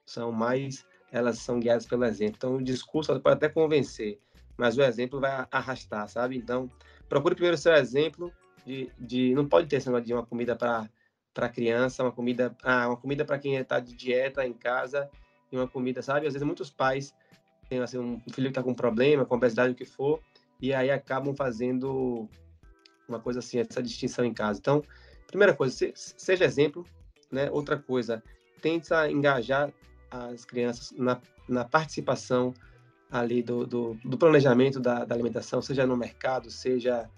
são, 0.06 0.30
mais 0.30 0.84
elas 1.12 1.38
são 1.38 1.58
guiadas 1.58 1.86
pelo 1.86 2.04
exemplo. 2.04 2.34
Então, 2.36 2.56
o 2.56 2.62
discurso 2.62 3.18
pode 3.20 3.36
até 3.36 3.48
convencer, 3.48 4.18
mas 4.56 4.78
o 4.78 4.82
exemplo 4.82 5.20
vai 5.20 5.46
arrastar, 5.50 6.08
sabe? 6.08 6.36
Então, 6.36 6.70
procure 7.08 7.34
primeiro 7.34 7.58
seu 7.58 7.72
exemplo 7.74 8.32
de, 8.64 8.90
de 8.98 9.34
não 9.34 9.48
pode 9.48 9.68
ter 9.68 9.76
esse 9.76 10.00
de 10.00 10.12
uma 10.12 10.24
comida 10.24 10.54
para 10.54 10.88
para 11.32 11.48
criança, 11.48 12.02
uma 12.02 12.10
comida, 12.10 12.54
ah, 12.62 12.88
uma 12.88 12.96
comida 12.96 13.24
para 13.24 13.38
quem 13.38 13.54
está 13.54 13.78
de 13.78 13.94
dieta 13.94 14.44
em 14.44 14.52
casa 14.52 15.08
e 15.50 15.56
uma 15.56 15.68
comida, 15.68 16.02
sabe? 16.02 16.26
Às 16.26 16.32
vezes 16.32 16.44
muitos 16.44 16.70
pais 16.70 17.14
têm 17.68 17.78
assim, 17.78 17.98
um 17.98 18.20
filho 18.32 18.48
que 18.48 18.48
está 18.48 18.62
com 18.62 18.74
problema, 18.74 19.24
com 19.24 19.36
obesidade, 19.36 19.72
o 19.72 19.76
que 19.76 19.84
for, 19.84 20.20
e 20.60 20.72
aí 20.72 20.90
acabam 20.90 21.34
fazendo 21.34 22.28
uma 23.08 23.18
coisa 23.18 23.40
assim, 23.40 23.58
essa 23.58 23.82
distinção 23.82 24.24
em 24.24 24.32
casa. 24.32 24.58
Então, 24.58 24.82
primeira 25.26 25.54
coisa, 25.54 25.92
seja 25.94 26.44
exemplo, 26.44 26.84
né? 27.30 27.50
Outra 27.50 27.76
coisa, 27.76 28.22
tenta 28.60 29.10
engajar 29.10 29.72
as 30.10 30.44
crianças 30.44 30.92
na, 30.92 31.20
na 31.48 31.64
participação 31.64 32.52
ali 33.10 33.42
do, 33.42 33.66
do, 33.66 33.94
do 34.04 34.16
planejamento 34.16 34.78
da, 34.78 35.04
da, 35.04 35.14
alimentação, 35.14 35.60
seja 35.60 35.86
no 35.86 35.96
mercado, 35.96 36.50
seja 36.50 37.08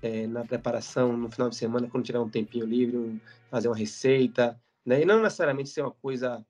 é, 0.00 0.26
na 0.26 0.44
preparação 0.44 1.16
no 1.16 1.30
final 1.30 1.48
de 1.48 1.56
semana, 1.56 1.88
quando 1.88 2.04
tiver 2.04 2.20
um 2.20 2.28
tempinho 2.28 2.64
livre, 2.64 3.20
fazer 3.50 3.68
uma 3.68 3.76
receita, 3.76 4.60
né? 4.84 5.02
E 5.02 5.04
não 5.04 5.22
necessariamente 5.22 5.70
ser 5.70 5.82
uma 5.82 5.90
coisa 5.90 6.44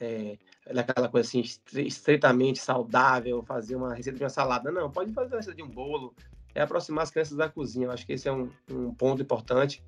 é, 0.00 0.36
aquela 0.66 1.08
coisa 1.08 1.28
assim, 1.28 1.42
estritamente 1.80 2.58
saudável, 2.58 3.42
fazer 3.42 3.76
uma 3.76 3.94
receita 3.94 4.18
de 4.18 4.24
uma 4.24 4.30
salada. 4.30 4.70
Não, 4.70 4.90
pode 4.90 5.12
fazer 5.12 5.34
uma 5.34 5.38
receita 5.38 5.56
de 5.56 5.62
um 5.62 5.68
bolo, 5.68 6.14
é 6.54 6.62
aproximar 6.62 7.04
as 7.04 7.10
crianças 7.10 7.36
da 7.36 7.48
cozinha. 7.48 7.86
Eu 7.86 7.90
acho 7.92 8.06
que 8.06 8.12
esse 8.12 8.28
é 8.28 8.32
um, 8.32 8.50
um 8.70 8.94
ponto 8.94 9.22
importante, 9.22 9.82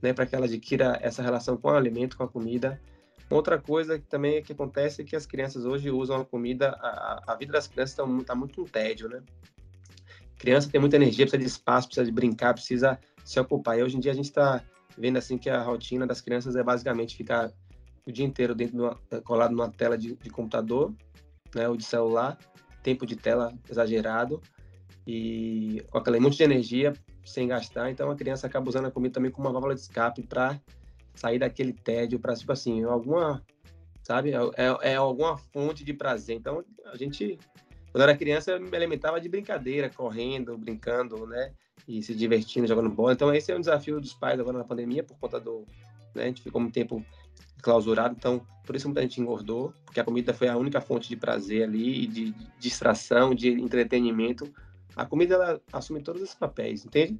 né, 0.00 0.12
para 0.12 0.26
que 0.26 0.34
ela 0.34 0.46
adquira 0.46 0.98
essa 1.02 1.22
relação 1.22 1.56
com 1.56 1.68
o 1.68 1.74
alimento, 1.74 2.16
com 2.16 2.22
a 2.22 2.28
comida. 2.28 2.80
Outra 3.30 3.58
coisa 3.58 3.98
que 3.98 4.06
também 4.06 4.36
é 4.36 4.42
que 4.42 4.52
acontece 4.52 5.02
é 5.02 5.04
que 5.04 5.16
as 5.16 5.26
crianças 5.26 5.64
hoje 5.64 5.90
usam 5.90 6.20
a 6.20 6.24
comida, 6.24 6.70
a, 6.80 7.32
a 7.32 7.36
vida 7.36 7.52
das 7.52 7.66
crianças 7.66 7.98
está 7.98 8.24
tá 8.24 8.34
muito 8.34 8.62
um 8.62 8.64
tédio, 8.64 9.08
né? 9.08 9.22
Criança 10.36 10.68
tem 10.70 10.80
muita 10.80 10.96
energia, 10.96 11.24
precisa 11.24 11.38
de 11.38 11.46
espaço, 11.46 11.88
precisa 11.88 12.04
de 12.04 12.12
brincar, 12.12 12.52
precisa 12.52 12.98
se 13.24 13.40
ocupar. 13.40 13.78
E 13.78 13.82
hoje 13.82 13.96
em 13.96 14.00
dia 14.00 14.12
a 14.12 14.14
gente 14.14 14.26
está 14.26 14.62
vendo 14.96 15.16
assim 15.16 15.38
que 15.38 15.48
a 15.48 15.62
rotina 15.62 16.06
das 16.06 16.20
crianças 16.20 16.54
é 16.54 16.62
basicamente 16.62 17.16
ficar 17.16 17.50
o 18.06 18.12
dia 18.12 18.24
inteiro 18.24 18.54
dentro 18.54 18.76
de 18.76 18.82
uma, 18.82 18.98
colado 19.22 19.52
numa 19.52 19.70
tela 19.70 19.96
de, 19.96 20.14
de 20.16 20.30
computador, 20.30 20.94
né, 21.54 21.68
ou 21.68 21.76
de 21.76 21.84
celular, 21.84 22.38
tempo 22.82 23.06
de 23.06 23.16
tela 23.16 23.52
exagerado 23.70 24.40
e 25.06 25.82
com 25.90 25.98
aquele 25.98 26.20
monte 26.20 26.36
de 26.36 26.42
energia 26.42 26.92
sem 27.24 27.48
gastar. 27.48 27.90
Então 27.90 28.10
a 28.10 28.16
criança 28.16 28.46
acaba 28.46 28.68
usando 28.68 28.86
a 28.86 28.90
comida 28.90 29.14
também 29.14 29.30
como 29.30 29.46
uma 29.46 29.52
válvula 29.52 29.74
de 29.74 29.80
escape 29.80 30.22
para 30.22 30.60
sair 31.14 31.38
daquele 31.38 31.72
tédio 31.72 32.18
para, 32.18 32.34
tipo 32.34 32.52
assim, 32.52 32.82
alguma, 32.84 33.42
sabe, 34.02 34.32
é, 34.32 34.38
é, 34.56 34.92
é, 34.92 34.94
alguma 34.96 35.38
fonte 35.38 35.84
de 35.84 35.94
prazer. 35.94 36.36
Então, 36.36 36.64
a 36.86 36.96
gente, 36.96 37.38
quando 37.92 38.02
eu 38.02 38.08
era 38.08 38.16
criança, 38.16 38.52
eu 38.52 38.60
me 38.60 38.76
alimentava 38.76 39.20
de 39.20 39.28
brincadeira, 39.28 39.88
correndo, 39.88 40.58
brincando, 40.58 41.26
né, 41.26 41.52
e 41.86 42.02
se 42.02 42.14
divertindo, 42.14 42.66
jogando 42.66 42.90
bola. 42.90 43.12
Então, 43.12 43.32
esse 43.32 43.52
é 43.52 43.56
um 43.56 43.60
desafio 43.60 44.00
dos 44.00 44.14
pais 44.14 44.38
agora 44.40 44.58
na 44.58 44.64
pandemia, 44.64 45.04
por 45.04 45.16
conta 45.18 45.38
do, 45.38 45.64
né, 46.14 46.24
a 46.24 46.26
gente 46.26 46.42
ficou 46.42 46.60
muito 46.60 46.74
tempo 46.74 47.04
clausurado, 47.62 48.14
então, 48.16 48.46
por 48.64 48.76
isso 48.76 48.86
muita 48.86 49.02
gente 49.02 49.20
engordou, 49.20 49.72
porque 49.84 49.98
a 49.98 50.04
comida 50.04 50.34
foi 50.34 50.48
a 50.48 50.56
única 50.56 50.80
fonte 50.80 51.08
de 51.08 51.16
prazer 51.16 51.64
ali, 51.64 52.06
de, 52.06 52.30
de 52.30 52.46
distração, 52.58 53.34
de 53.34 53.48
entretenimento. 53.48 54.52
A 54.94 55.06
comida, 55.06 55.34
ela 55.34 55.60
assume 55.72 56.02
todos 56.02 56.22
esses 56.22 56.34
papéis, 56.34 56.84
entende? 56.84 57.18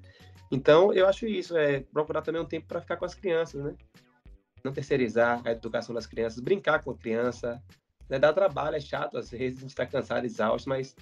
Então, 0.51 0.93
eu 0.93 1.09
acho 1.09 1.27
isso, 1.27 1.57
é 1.57 1.81
procurar 1.81 2.23
também 2.23 2.41
um 2.41 2.47
tempo 2.47 2.67
para 2.67 2.81
ficar 2.81 2.97
com 2.97 3.05
as 3.05 3.15
crianças, 3.15 3.65
né? 3.65 3.75
Não 4.63 4.73
terceirizar 4.73 5.41
a 5.45 5.53
educação 5.53 5.95
das 5.95 6.07
crianças, 6.07 6.41
brincar 6.41 6.83
com 6.83 6.91
a 6.91 6.97
criança, 6.97 7.63
né? 8.09 8.19
Dá 8.19 8.33
trabalho, 8.33 8.77
é 8.77 8.81
chato, 8.81 9.17
às 9.17 9.31
vezes 9.31 9.59
a 9.59 9.61
gente 9.63 9.71
está 9.71 9.87
cansado, 9.87 10.25
exausto, 10.25 10.69
mas 10.69 10.95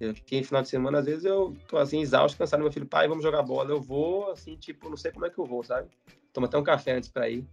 eu, 0.00 0.10
aqui 0.10 0.36
em 0.36 0.42
final 0.42 0.62
de 0.62 0.68
semana, 0.68 0.98
às 0.98 1.06
vezes 1.06 1.24
eu 1.24 1.56
tô 1.68 1.78
assim, 1.78 2.00
exausto, 2.00 2.36
cansado, 2.36 2.60
meu 2.60 2.72
filho, 2.72 2.86
pai, 2.86 3.06
vamos 3.06 3.22
jogar 3.22 3.42
bola, 3.42 3.70
eu 3.70 3.80
vou, 3.80 4.30
assim, 4.30 4.56
tipo, 4.56 4.88
não 4.90 4.96
sei 4.96 5.12
como 5.12 5.24
é 5.24 5.30
que 5.30 5.38
eu 5.38 5.46
vou, 5.46 5.62
sabe? 5.62 5.88
Toma 6.32 6.46
até 6.46 6.58
um 6.58 6.64
café 6.64 6.96
antes 6.96 7.08
para 7.08 7.28
ir, 7.28 7.46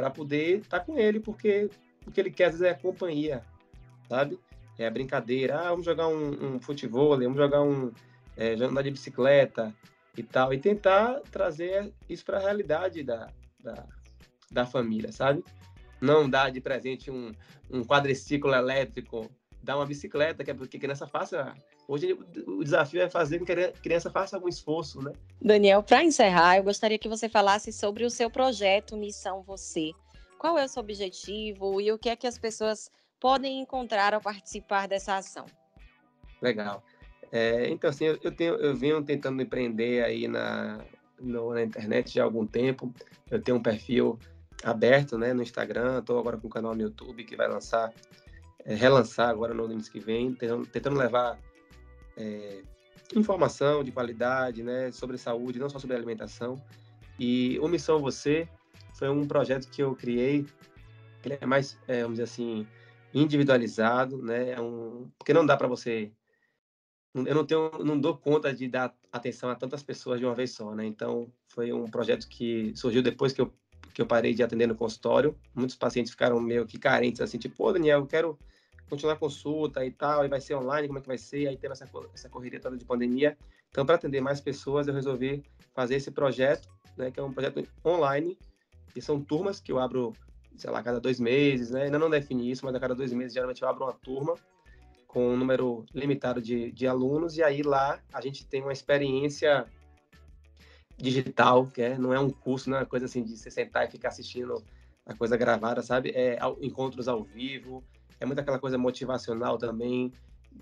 para 0.00 0.08
poder 0.08 0.60
estar 0.60 0.78
tá 0.78 0.84
com 0.84 0.98
ele, 0.98 1.20
porque 1.20 1.68
o 2.06 2.10
que 2.10 2.18
ele 2.18 2.30
quer, 2.30 2.46
às 2.46 2.58
vezes, 2.58 2.66
é 2.66 2.72
companhia, 2.72 3.44
sabe? 4.08 4.40
É 4.78 4.86
a 4.86 4.90
brincadeira, 4.90 5.60
ah, 5.60 5.70
vamos 5.70 5.84
jogar 5.84 6.08
um, 6.08 6.54
um 6.54 6.58
futebol, 6.58 7.10
vamos 7.18 7.36
jogar 7.36 7.60
um, 7.60 7.92
é, 8.34 8.54
andar 8.54 8.80
de 8.80 8.90
bicicleta, 8.90 9.74
e 10.16 10.22
tal, 10.22 10.54
e 10.54 10.58
tentar 10.58 11.20
trazer 11.30 11.92
isso 12.08 12.24
para 12.24 12.38
a 12.38 12.40
realidade 12.40 13.02
da, 13.02 13.30
da, 13.62 13.86
da, 14.50 14.66
família, 14.66 15.12
sabe? 15.12 15.44
Não 16.00 16.28
dar 16.28 16.50
de 16.50 16.62
presente 16.62 17.10
um, 17.10 17.32
um 17.70 17.84
quadriciclo 17.84 18.54
elétrico, 18.54 19.30
dar 19.62 19.76
uma 19.76 19.86
bicicleta, 19.86 20.42
que 20.42 20.50
é 20.50 20.54
porque 20.54 20.78
a 20.78 20.80
criança 20.80 21.06
faça. 21.06 21.54
Hoje 21.90 22.16
o 22.46 22.62
desafio 22.62 23.02
é 23.02 23.10
fazer 23.10 23.40
com 23.40 23.44
que 23.44 23.50
a 23.50 23.72
criança 23.72 24.08
faça 24.12 24.36
algum 24.36 24.46
esforço, 24.46 25.02
né? 25.02 25.12
Daniel, 25.42 25.82
para 25.82 26.04
encerrar, 26.04 26.56
eu 26.56 26.62
gostaria 26.62 26.96
que 26.96 27.08
você 27.08 27.28
falasse 27.28 27.72
sobre 27.72 28.04
o 28.04 28.10
seu 28.10 28.30
projeto 28.30 28.96
Missão 28.96 29.42
Você. 29.42 29.90
Qual 30.38 30.56
é 30.56 30.64
o 30.64 30.68
seu 30.68 30.84
objetivo 30.84 31.80
e 31.80 31.90
o 31.90 31.98
que 31.98 32.08
é 32.08 32.14
que 32.14 32.28
as 32.28 32.38
pessoas 32.38 32.92
podem 33.18 33.60
encontrar 33.60 34.14
ao 34.14 34.20
participar 34.20 34.86
dessa 34.86 35.16
ação? 35.16 35.46
Legal. 36.40 36.80
É, 37.32 37.68
então, 37.68 37.90
assim, 37.90 38.04
eu, 38.04 38.30
tenho, 38.30 38.54
eu 38.54 38.72
venho 38.72 39.02
tentando 39.02 39.42
empreender 39.42 40.04
aí 40.04 40.28
na, 40.28 40.78
no, 41.18 41.52
na 41.52 41.64
internet 41.64 42.14
já 42.14 42.22
há 42.22 42.24
algum 42.24 42.46
tempo. 42.46 42.94
Eu 43.28 43.42
tenho 43.42 43.58
um 43.58 43.62
perfil 43.62 44.16
aberto 44.62 45.18
né, 45.18 45.32
no 45.32 45.42
Instagram, 45.42 45.98
estou 45.98 46.20
agora 46.20 46.36
com 46.36 46.46
um 46.46 46.50
canal 46.50 46.72
no 46.72 46.82
YouTube 46.82 47.24
que 47.24 47.34
vai 47.34 47.48
lançar, 47.48 47.92
é, 48.64 48.76
relançar 48.76 49.28
agora 49.28 49.52
no 49.52 49.66
mês 49.66 49.88
que 49.88 49.98
vem, 49.98 50.32
tentando, 50.32 50.66
tentando 50.66 50.96
levar 50.96 51.36
é, 52.20 52.62
informação 53.16 53.82
de 53.82 53.90
qualidade 53.90 54.62
né, 54.62 54.92
sobre 54.92 55.18
saúde, 55.18 55.58
não 55.58 55.68
só 55.68 55.78
sobre 55.78 55.96
alimentação. 55.96 56.60
E 57.18 57.58
o 57.60 57.68
Missão 57.68 58.00
Você 58.00 58.48
foi 58.94 59.08
um 59.08 59.26
projeto 59.26 59.68
que 59.70 59.82
eu 59.82 59.94
criei, 59.94 60.46
ele 61.24 61.38
é 61.40 61.46
mais, 61.46 61.78
é, 61.88 62.02
vamos 62.02 62.18
dizer 62.18 62.24
assim, 62.24 62.66
individualizado, 63.12 64.22
né? 64.22 64.52
É 64.52 64.60
um, 64.60 65.10
porque 65.18 65.32
não 65.32 65.44
dá 65.44 65.56
para 65.56 65.66
você 65.66 66.12
eu 67.14 67.34
não 67.34 67.44
tenho, 67.44 67.70
não 67.84 67.98
dou 67.98 68.16
conta 68.16 68.54
de 68.54 68.68
dar 68.68 68.94
atenção 69.12 69.50
a 69.50 69.56
tantas 69.56 69.82
pessoas 69.82 70.20
de 70.20 70.26
uma 70.26 70.34
vez 70.34 70.52
só, 70.52 70.74
né? 70.74 70.86
Então, 70.86 71.32
foi 71.48 71.72
um 71.72 71.86
projeto 71.86 72.28
que 72.28 72.72
surgiu 72.76 73.02
depois 73.02 73.32
que 73.32 73.40
eu, 73.40 73.52
que 73.92 74.00
eu 74.00 74.06
parei 74.06 74.32
de 74.32 74.44
atender 74.44 74.68
no 74.68 74.76
consultório. 74.76 75.36
Muitos 75.52 75.76
pacientes 75.76 76.12
ficaram 76.12 76.40
meio 76.40 76.64
que 76.66 76.78
carentes, 76.78 77.20
assim, 77.20 77.36
tipo, 77.36 77.56
pô, 77.56 77.72
Daniel, 77.72 78.00
eu 78.00 78.06
quero 78.06 78.38
continuar 78.90 79.14
a 79.14 79.16
consulta 79.16 79.84
e 79.84 79.90
tal, 79.90 80.24
e 80.24 80.28
vai 80.28 80.40
ser 80.40 80.56
online, 80.56 80.88
como 80.88 80.98
é 80.98 81.02
que 81.02 81.08
vai 81.08 81.16
ser? 81.16 81.46
Aí 81.46 81.56
teve 81.56 81.72
essa, 81.72 81.88
essa 82.12 82.28
correria 82.28 82.60
toda 82.60 82.76
de 82.76 82.84
pandemia. 82.84 83.38
Então, 83.70 83.86
para 83.86 83.94
atender 83.94 84.20
mais 84.20 84.40
pessoas, 84.40 84.88
eu 84.88 84.92
resolvi 84.94 85.44
fazer 85.72 85.94
esse 85.94 86.10
projeto, 86.10 86.68
né? 86.96 87.10
Que 87.10 87.20
é 87.20 87.22
um 87.22 87.32
projeto 87.32 87.66
online, 87.86 88.36
e 88.94 89.00
são 89.00 89.20
turmas 89.22 89.60
que 89.60 89.70
eu 89.70 89.78
abro, 89.78 90.12
sei 90.56 90.70
lá, 90.70 90.80
a 90.80 90.82
cada 90.82 91.00
dois 91.00 91.20
meses, 91.20 91.70
né? 91.70 91.84
Ainda 91.84 91.98
não 91.98 92.10
defini 92.10 92.50
isso, 92.50 92.66
mas 92.66 92.74
a 92.74 92.80
cada 92.80 92.94
dois 92.94 93.12
meses, 93.12 93.32
geralmente 93.32 93.62
eu 93.62 93.68
abro 93.68 93.84
uma 93.84 93.92
turma 93.92 94.34
com 95.06 95.28
um 95.28 95.36
número 95.36 95.84
limitado 95.94 96.40
de, 96.42 96.70
de 96.70 96.86
alunos, 96.86 97.36
e 97.36 97.42
aí 97.42 97.62
lá 97.62 98.00
a 98.12 98.20
gente 98.20 98.46
tem 98.46 98.62
uma 98.62 98.72
experiência 98.72 99.66
digital, 100.96 101.66
que 101.66 101.82
é, 101.82 101.98
não 101.98 102.12
é 102.12 102.20
um 102.20 102.30
curso, 102.30 102.68
não 102.68 102.76
é 102.76 102.80
uma 102.80 102.86
coisa 102.86 103.06
assim 103.06 103.22
de 103.22 103.36
se 103.36 103.50
sentar 103.50 103.88
e 103.88 103.90
ficar 103.90 104.08
assistindo 104.08 104.62
a 105.06 105.14
coisa 105.14 105.36
gravada, 105.36 105.82
sabe? 105.82 106.10
É 106.10 106.38
encontros 106.60 107.08
ao 107.08 107.24
vivo, 107.24 107.82
é 108.20 108.26
muito 108.26 108.38
aquela 108.38 108.58
coisa 108.58 108.78
motivacional 108.78 109.58
também. 109.58 110.12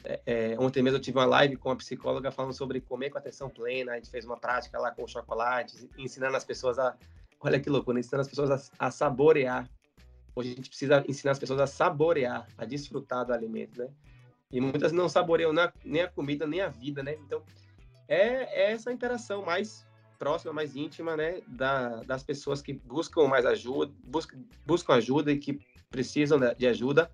É, 0.04 0.20
é, 0.26 0.56
ontem 0.58 0.82
mesmo 0.82 0.98
eu 0.98 1.02
tive 1.02 1.18
uma 1.18 1.26
live 1.26 1.56
com 1.56 1.70
uma 1.70 1.76
psicóloga 1.76 2.30
falando 2.30 2.52
sobre 2.52 2.80
comer 2.80 3.10
com 3.10 3.18
atenção 3.18 3.50
plena, 3.50 3.92
a 3.92 3.94
gente 3.96 4.10
fez 4.10 4.24
uma 4.24 4.36
prática 4.36 4.78
lá 4.78 4.90
com 4.90 5.06
chocolate, 5.06 5.88
ensinando 5.98 6.36
as 6.36 6.44
pessoas 6.44 6.78
a, 6.78 6.96
olha 7.40 7.58
que 7.58 7.68
loucura, 7.68 7.98
ensinando 7.98 8.22
as 8.22 8.28
pessoas 8.28 8.50
a, 8.50 8.86
a 8.86 8.90
saborear. 8.90 9.68
Hoje 10.36 10.52
a 10.52 10.54
gente 10.54 10.68
precisa 10.68 11.04
ensinar 11.08 11.32
as 11.32 11.38
pessoas 11.38 11.60
a 11.60 11.66
saborear, 11.66 12.46
a 12.56 12.64
desfrutar 12.64 13.26
do 13.26 13.32
alimento, 13.32 13.80
né? 13.80 13.88
E 14.52 14.60
muitas 14.60 14.92
não 14.92 15.08
saboreiam 15.08 15.52
nem 15.84 16.02
a 16.02 16.08
comida, 16.08 16.46
nem 16.46 16.60
a 16.60 16.68
vida, 16.68 17.02
né? 17.02 17.16
Então, 17.26 17.42
é, 18.06 18.68
é 18.68 18.72
essa 18.72 18.92
interação 18.92 19.44
mais 19.44 19.84
próxima, 20.18 20.52
mais 20.52 20.76
íntima, 20.76 21.16
né? 21.16 21.42
Da, 21.46 22.02
das 22.04 22.22
pessoas 22.22 22.62
que 22.62 22.72
buscam 22.72 23.26
mais 23.26 23.44
ajuda, 23.44 23.92
buscam 24.64 24.94
ajuda 24.94 25.32
e 25.32 25.38
que 25.38 25.60
precisam 25.90 26.38
de 26.56 26.66
ajuda. 26.66 27.10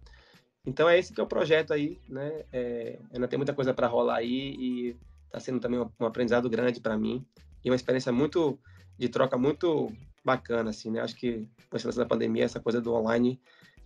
Então, 0.67 0.89
é 0.89 0.99
esse 0.99 1.13
que 1.13 1.21
é 1.21 1.25
o 1.25 1.27
projeto 1.27 1.73
aí, 1.73 1.99
né? 2.09 2.45
É, 2.53 2.99
ainda 3.13 3.29
tem 3.29 3.37
muita 3.37 3.53
coisa 3.53 3.75
para 3.75 3.87
rolar 3.87 4.17
aí 4.17 4.57
e 4.59 4.97
está 5.27 5.39
sendo 5.39 5.61
também 5.61 5.81
um, 5.81 5.91
um 6.01 6.07
aprendizado 6.07 6.49
grande 6.49 6.81
para 6.81 6.97
mim 6.97 7.25
e 7.65 7.71
uma 7.71 7.77
experiência 7.77 8.13
muito 8.13 8.59
de 8.99 9.09
troca 9.09 9.37
muito 9.37 9.93
bacana, 10.25 10.71
assim, 10.71 10.91
né? 10.91 11.01
Acho 11.01 11.17
que 11.17 11.47
com 11.69 11.77
a 11.77 11.91
da 11.91 12.07
pandemia, 12.07 12.45
essa 12.45 12.61
coisa 12.61 12.81
do 12.81 12.95
online 12.95 13.39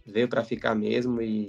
veio 0.07 0.29
para 0.29 0.45
ficar 0.45 0.75
mesmo 0.75 1.21
e 1.21 1.47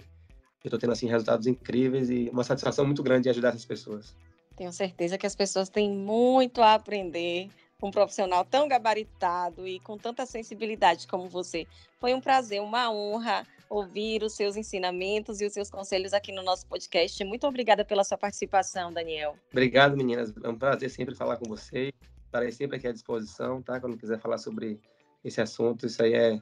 eu 0.64 0.68
estou 0.68 0.80
tendo 0.80 0.94
assim 0.94 1.08
resultados 1.08 1.48
incríveis 1.48 2.10
e 2.10 2.30
uma 2.32 2.44
satisfação 2.44 2.86
muito 2.86 3.04
grande 3.04 3.24
de 3.24 3.30
ajudar 3.30 3.50
essas 3.50 3.66
pessoas. 3.66 4.16
Tenho 4.56 4.74
certeza 4.74 5.18
que 5.18 5.26
as 5.26 5.36
pessoas 5.36 5.70
têm 5.70 5.90
muito 5.90 6.62
a 6.62 6.74
aprender 6.74 7.50
um 7.82 7.92
profissional 7.92 8.44
tão 8.44 8.68
gabaritado 8.68 9.68
e 9.68 9.80
com 9.80 9.98
tanta 9.98 10.26
sensibilidade 10.26 11.08
como 11.08 11.30
você. 11.30 11.66
Foi 12.00 12.14
um 12.14 12.22
prazer, 12.22 12.62
uma 12.62 12.92
honra 12.92 13.46
ouvir 13.70 14.24
os 14.24 14.34
seus 14.34 14.58
ensinamentos 14.58 15.40
e 15.40 15.46
os 15.46 15.54
seus 15.54 15.70
conselhos 15.70 16.14
aqui 16.14 16.32
no 16.32 16.42
nosso 16.42 16.66
podcast. 16.66 17.24
Muito 17.24 17.46
obrigada 17.48 17.86
pela 17.86 18.04
sua 18.04 18.18
participação, 18.18 18.92
Daniel. 18.92 19.36
Obrigado, 19.52 19.96
meninas. 19.96 20.34
É 20.44 20.50
um 20.50 20.58
prazer 20.58 20.90
sempre 20.90 21.16
falar 21.16 21.38
com 21.38 21.46
vocês. 21.46 21.94
Estarei 22.26 22.52
sempre 22.52 22.78
aqui 22.78 22.88
à 22.88 22.92
disposição, 22.92 23.62
tá? 23.62 23.80
Quando 23.80 23.98
quiser 23.98 24.20
falar 24.20 24.38
sobre 24.38 24.80
esse 25.24 25.40
assunto, 25.40 25.86
isso 25.86 26.02
aí 26.02 26.14
é 26.14 26.42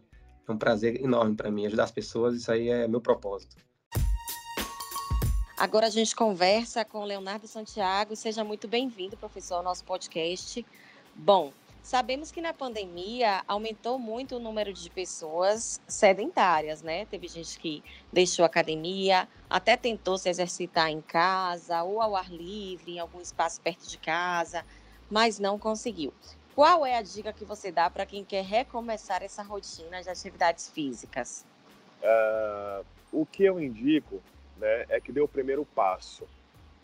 um 0.49 0.57
prazer 0.57 1.01
enorme 1.01 1.35
para 1.35 1.51
mim. 1.51 1.65
Ajudar 1.65 1.83
as 1.83 1.91
pessoas, 1.91 2.35
isso 2.35 2.51
aí 2.51 2.69
é 2.69 2.87
meu 2.87 3.01
propósito. 3.01 3.57
Agora 5.57 5.87
a 5.87 5.89
gente 5.89 6.15
conversa 6.15 6.85
com 6.85 7.03
Leonardo 7.03 7.47
Santiago. 7.47 8.15
Seja 8.15 8.43
muito 8.43 8.67
bem-vindo, 8.67 9.17
professor, 9.17 9.55
ao 9.55 9.63
nosso 9.63 9.83
podcast. 9.83 10.63
Bom, 11.19 11.51
sabemos 11.81 12.31
que 12.31 12.39
na 12.39 12.53
pandemia 12.53 13.43
aumentou 13.47 13.97
muito 13.97 14.35
o 14.35 14.39
número 14.39 14.71
de 14.71 14.87
pessoas 14.91 15.81
sedentárias, 15.87 16.83
né? 16.83 17.05
Teve 17.07 17.27
gente 17.27 17.57
que 17.57 17.83
deixou 18.13 18.43
a 18.43 18.45
academia, 18.45 19.27
até 19.49 19.75
tentou 19.75 20.19
se 20.19 20.29
exercitar 20.29 20.91
em 20.91 21.01
casa 21.01 21.81
ou 21.81 22.03
ao 22.03 22.15
ar 22.15 22.31
livre, 22.31 22.93
em 22.93 22.99
algum 22.99 23.19
espaço 23.19 23.59
perto 23.61 23.87
de 23.87 23.97
casa, 23.97 24.63
mas 25.09 25.39
não 25.39 25.57
conseguiu. 25.57 26.13
Qual 26.53 26.85
é 26.85 26.95
a 26.95 27.01
dica 27.01 27.33
que 27.33 27.43
você 27.43 27.71
dá 27.71 27.89
para 27.89 28.05
quem 28.05 28.23
quer 28.23 28.43
recomeçar 28.43 29.23
essa 29.23 29.41
rotina 29.41 30.03
de 30.03 30.09
atividades 30.09 30.69
físicas? 30.69 31.43
Uh, 31.99 32.85
o 33.11 33.25
que 33.25 33.43
eu 33.43 33.59
indico 33.59 34.21
né, 34.55 34.85
é 34.87 35.01
que 35.01 35.11
dê 35.11 35.19
o 35.19 35.27
primeiro 35.27 35.65
passo, 35.65 36.27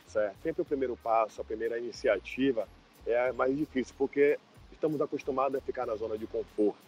certo? 0.07 0.35
Sempre 0.41 0.63
o 0.63 0.65
primeiro 0.65 0.97
passo, 0.97 1.39
a 1.39 1.43
primeira 1.43 1.77
iniciativa 1.77 2.67
é 3.05 3.31
mais 3.31 3.55
difícil, 3.57 3.93
porque 3.97 4.39
estamos 4.71 5.01
acostumados 5.01 5.57
a 5.57 5.61
ficar 5.61 5.85
na 5.85 5.95
zona 5.95 6.17
de 6.17 6.27
conforto, 6.27 6.79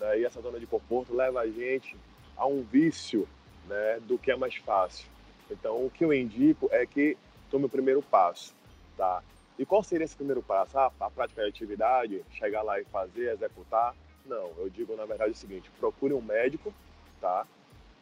né? 0.00 0.20
e 0.20 0.24
essa 0.24 0.40
zona 0.40 0.58
de 0.58 0.66
conforto 0.66 1.14
leva 1.14 1.40
a 1.40 1.46
gente 1.46 1.96
a 2.36 2.46
um 2.46 2.62
vício, 2.62 3.28
né, 3.66 4.00
do 4.00 4.18
que 4.18 4.30
é 4.30 4.36
mais 4.36 4.56
fácil. 4.56 5.06
Então, 5.50 5.84
o 5.84 5.90
que 5.90 6.04
eu 6.04 6.12
indico 6.12 6.68
é 6.72 6.84
que 6.84 7.16
tome 7.50 7.66
o 7.66 7.68
primeiro 7.68 8.02
passo, 8.02 8.54
tá? 8.96 9.22
E 9.58 9.64
qual 9.64 9.82
seria 9.82 10.04
esse 10.04 10.16
primeiro 10.16 10.42
passo? 10.42 10.76
Ah, 10.78 10.90
a 10.98 11.10
prática 11.10 11.42
de 11.42 11.48
atividade, 11.48 12.24
chegar 12.32 12.62
lá 12.62 12.80
e 12.80 12.84
fazer, 12.84 13.32
executar? 13.32 13.94
Não, 14.26 14.50
eu 14.58 14.68
digo 14.68 14.96
na 14.96 15.04
verdade 15.04 15.30
o 15.30 15.36
seguinte: 15.36 15.70
procure 15.78 16.12
um 16.12 16.20
médico, 16.20 16.74
tá? 17.20 17.46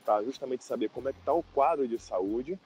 tá? 0.04 0.23
justamente 0.23 0.64
saber 0.64 0.88
como 0.90 1.09
é 1.09 1.12
que 1.12 1.18
está 1.18 1.32
o 1.32 1.42
quadro 1.42 1.87
de 1.87 1.99
saúde. 1.99 2.59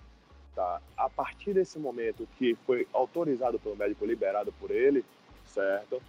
Tá? 0.56 0.80
A 0.96 1.10
partir 1.10 1.52
desse 1.52 1.78
momento 1.78 2.26
que 2.38 2.54
foi 2.66 2.88
autorizado 2.90 3.58
pelo 3.58 3.76
médico, 3.76 4.06
liberado 4.06 4.50
por 4.52 4.70
ele, 4.70 5.04
certo? 5.44 6.02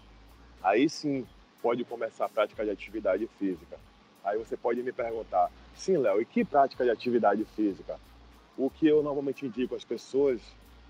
Aí 0.64 0.90
sim, 0.90 1.28
pode 1.62 1.84
começar 1.84 2.24
a 2.26 2.30
prática 2.30 2.64
de 2.64 2.72
atividade 2.72 3.28
física. 3.38 3.78
Aí 4.24 4.38
você 4.38 4.56
pode 4.56 4.82
me 4.82 4.94
perguntar, 4.94 5.52
sim, 5.76 5.98
Léo, 5.98 6.22
e 6.22 6.26
que 6.26 6.46
prática 6.46 6.86
de 6.86 6.90
atividade 6.90 7.44
física? 7.44 8.00
O 8.58 8.70
que 8.70 8.88
eu 8.88 9.04
normalmente 9.04 9.46
indico 9.46 9.76
às 9.76 9.84
pessoas 9.84 10.40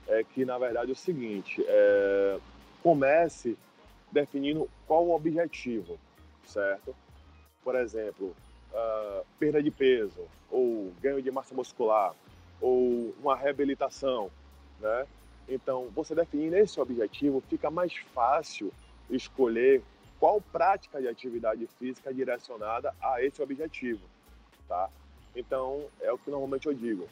é 0.07 0.23
que, 0.23 0.45
na 0.45 0.59
verdade, 0.59 0.91
é 0.91 0.93
o 0.93 0.95
seguinte: 0.95 1.65
é, 1.67 2.39
comece 2.83 3.57
definindo 4.11 4.69
qual 4.85 5.03
o 5.03 5.15
objetivo, 5.15 5.99
certo? 6.45 6.95
Por 7.63 7.73
exemplo, 7.73 8.35
uh, 8.71 9.25
perda 9.39 9.63
de 9.63 9.71
peso, 9.71 10.21
ou 10.51 10.91
ganho 11.01 11.23
de 11.23 11.31
massa 11.31 11.55
muscular, 11.55 12.15
ou 12.61 13.13
uma 13.21 13.35
reabilitação, 13.35 14.31
né? 14.79 15.05
Então, 15.47 15.87
você 15.95 16.13
definindo 16.13 16.57
esse 16.57 16.79
objetivo, 16.79 17.41
fica 17.49 17.71
mais 17.71 17.95
fácil 18.13 18.71
escolher 19.09 19.81
qual 20.19 20.41
prática 20.41 20.99
de 20.99 21.07
atividade 21.07 21.67
física 21.79 22.13
direcionada 22.13 22.93
a 23.01 23.23
esse 23.23 23.41
objetivo, 23.41 24.01
tá? 24.67 24.89
Então, 25.35 25.85
é 26.01 26.11
o 26.11 26.17
que 26.17 26.29
normalmente 26.29 26.67
eu 26.67 26.73
digo. 26.73 27.07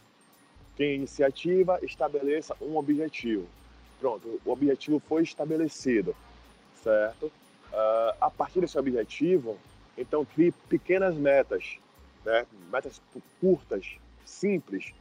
Quem 0.75 0.96
iniciativa, 0.96 1.80
estabeleça 1.84 2.56
um 2.60 2.75
objetivo. 2.75 3.48
Pronto, 4.00 4.42
o 4.44 4.52
objetivo 4.52 5.00
foi 5.00 5.24
estabelecido, 5.24 6.16
certo? 6.84 7.28
Uh, 7.28 8.16
a 8.20 8.30
partir 8.30 8.60
desse 8.60 8.78
objetivo, 8.78 9.58
então 9.98 10.25
crie 10.25 10.52
pequenas 10.68 11.16
metas, 11.16 11.78
né? 12.25 12.46
metas 12.72 13.02
curtas, 13.40 13.98
simples, 14.25 14.94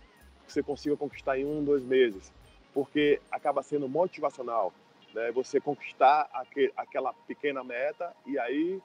que 0.44 0.52
você 0.52 0.62
consiga 0.62 0.96
conquistar 0.96 1.38
em 1.38 1.44
um, 1.44 1.64
dois 1.64 1.82
meses, 1.82 2.32
porque 2.72 3.20
acaba 3.30 3.62
sendo 3.62 3.88
motivacional, 3.88 4.72
né? 5.14 5.30
Você 5.32 5.60
conquistar 5.60 6.28
aquele, 6.32 6.72
aquela 6.76 7.12
pequena 7.26 7.62
meta 7.62 8.12
e 8.26 8.38
aí, 8.38 8.80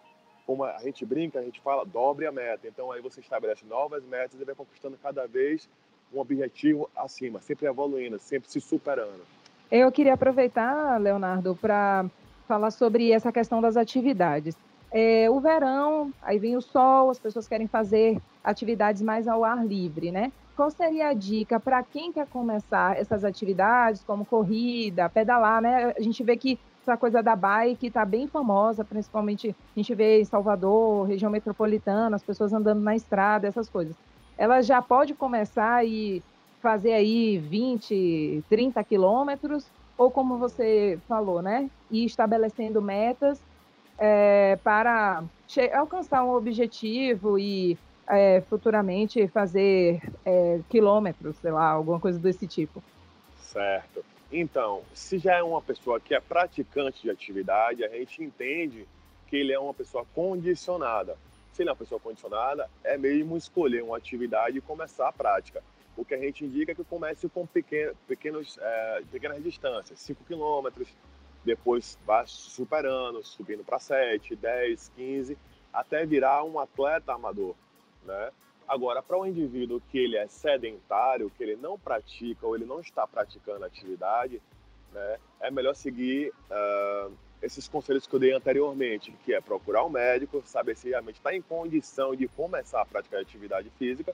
como 0.46 0.64
a 0.64 0.78
gente 0.80 1.06
brinca, 1.06 1.40
a 1.40 1.44
gente 1.44 1.60
fala, 1.62 1.86
dobre 1.86 2.26
a 2.26 2.32
meta. 2.32 2.68
Então 2.68 2.92
aí 2.92 3.02
você 3.02 3.20
estabelece 3.20 3.66
novas 3.66 4.04
metas 4.04 4.40
e 4.40 4.46
vai 4.46 4.56
conquistando 4.56 4.98
cada 5.02 5.28
vez 5.28 5.68
um 6.14 6.20
objetivo 6.20 6.90
acima, 6.96 7.40
sempre 7.40 7.68
evoluindo, 7.68 8.18
sempre 8.20 8.50
se 8.50 8.60
superando. 8.60 9.22
Eu 9.72 9.92
queria 9.92 10.16
aproveitar, 10.16 11.00
Leonardo, 11.00 11.56
para 11.56 12.06
falar 12.48 12.72
sobre 12.72 13.12
essa 13.12 13.32
questão 13.32 13.62
das 13.62 13.78
atividades. 13.78 14.56
É, 14.92 15.30
o 15.30 15.40
verão, 15.40 16.12
aí 16.22 16.40
vem 16.40 16.58
o 16.58 16.62
sol, 16.62 17.12
as 17.12 17.20
pessoas 17.20 17.48
querem 17.48 17.68
fazer 17.68 18.20
atividades 18.44 19.04
mais 19.04 19.28
ao 19.28 19.44
ar 19.44 19.64
livre, 19.64 20.12
né? 20.12 20.32
Qual 20.60 20.70
seria 20.70 21.08
a 21.08 21.14
dica 21.14 21.58
para 21.58 21.82
quem 21.82 22.12
quer 22.12 22.28
começar 22.28 23.00
essas 23.00 23.24
atividades, 23.24 24.04
como 24.04 24.26
corrida, 24.26 25.08
pedalar, 25.08 25.62
né? 25.62 25.94
A 25.98 26.02
gente 26.02 26.22
vê 26.22 26.36
que 26.36 26.60
essa 26.82 26.98
coisa 26.98 27.24
da 27.24 27.34
bike 27.34 27.88
está 27.88 28.04
bem 28.04 28.28
famosa, 28.28 28.84
principalmente 28.84 29.56
a 29.74 29.80
gente 29.80 29.96
vê 29.96 30.20
em 30.20 30.26
Salvador, 30.26 31.08
região 31.08 31.32
metropolitana, 31.32 32.14
as 32.14 32.24
pessoas 32.24 32.52
andando 32.52 32.82
na 32.82 32.94
estrada, 32.94 33.48
essas 33.48 33.70
coisas 33.70 33.96
ela 34.38 34.62
já 34.62 34.82
pode 34.82 35.14
começar 35.14 35.86
e 35.86 36.22
fazer 36.62 36.92
aí 36.92 37.38
20, 37.38 38.44
30 38.50 38.84
quilômetros, 38.84 39.66
ou 39.98 40.12
como 40.12 40.38
você 40.38 41.00
falou, 41.08 41.42
né? 41.42 41.70
E 41.90 42.04
estabelecendo 42.04 42.82
metas 42.82 43.42
é, 43.98 44.60
para 44.62 45.24
alcançar 45.74 46.22
um 46.26 46.36
objetivo 46.36 47.40
e 47.40 47.78
é, 48.10 48.42
futuramente 48.42 49.28
fazer 49.28 50.02
é, 50.26 50.60
quilômetros, 50.70 51.36
sei 51.38 51.52
lá, 51.52 51.70
alguma 51.70 52.00
coisa 52.00 52.20
desse 52.20 52.48
tipo. 52.48 52.84
Certo. 53.42 54.04
Então, 54.32 54.82
se 54.94 55.18
já 55.18 55.38
é 55.38 55.44
uma 55.44 55.62
pessoa 55.62 56.00
que 56.00 56.14
é 56.14 56.20
praticante 56.20 57.02
de 57.02 57.10
atividade, 57.10 57.84
a 57.84 57.90
gente 57.90 58.24
entende 58.24 58.88
que 59.28 59.38
ele 59.38 59.54
é 59.54 59.60
uma 59.60 59.74
pessoa 59.74 60.06
condicionada 60.14 61.18
se 61.60 61.64
ele 61.64 61.70
é 61.70 61.74
uma 61.74 61.78
pessoa 61.78 62.00
condicionada, 62.00 62.70
é 62.86 62.98
mesmo 62.98 63.36
escolher 63.36 63.84
uma 63.84 63.98
atividade 63.98 64.58
e 64.58 64.62
começar 64.62 65.10
a 65.10 65.12
prática. 65.12 65.62
O 65.98 66.06
que 66.06 66.14
a 66.14 66.18
gente 66.18 66.46
indica 66.46 66.72
é 66.72 66.76
que 66.76 66.86
comece 66.86 67.28
com 67.28 67.46
pequeno, 67.46 67.94
pequenos, 68.08 68.58
é, 68.62 69.02
pequenas 69.12 69.44
distâncias, 69.44 70.00
5 70.00 70.24
quilômetros, 70.24 70.88
depois 71.44 72.00
vá 72.06 72.26
superando, 72.26 73.22
subindo 73.26 73.62
para 73.66 73.78
7, 73.78 74.38
10, 74.38 74.92
15, 74.96 75.38
até 75.74 76.06
virar 76.06 76.46
um 76.46 76.58
atleta 76.60 77.12
amador, 77.12 77.54
né? 78.10 78.32
Agora, 78.68 79.02
para 79.02 79.18
um 79.18 79.26
indivíduo 79.26 79.82
que 79.90 79.98
ele 79.98 80.18
é 80.18 80.28
sedentário, 80.28 81.32
que 81.36 81.44
ele 81.44 81.56
não 81.56 81.78
pratica 81.80 82.46
ou 82.46 82.56
ele 82.56 82.66
não 82.66 82.80
está 82.80 83.08
praticando 83.08 83.66
atividade, 83.66 84.42
né, 84.92 85.18
é 85.40 85.50
melhor 85.50 85.76
seguir 85.76 86.32
uh, 86.52 87.12
esses 87.42 87.68
conselhos 87.68 88.06
que 88.06 88.14
eu 88.14 88.20
dei 88.20 88.32
anteriormente, 88.32 89.12
que 89.24 89.34
é 89.34 89.42
procurar 89.42 89.86
um 89.86 89.90
médico, 89.90 90.44
saber 90.46 90.76
se 90.76 90.90
realmente 90.90 91.16
está 91.16 91.34
em 91.34 91.42
condição 91.42 92.16
de 92.16 92.28
começar 92.28 92.82
a 92.82 92.86
praticar 92.86 93.22
atividade 93.22 93.72
física, 93.72 94.14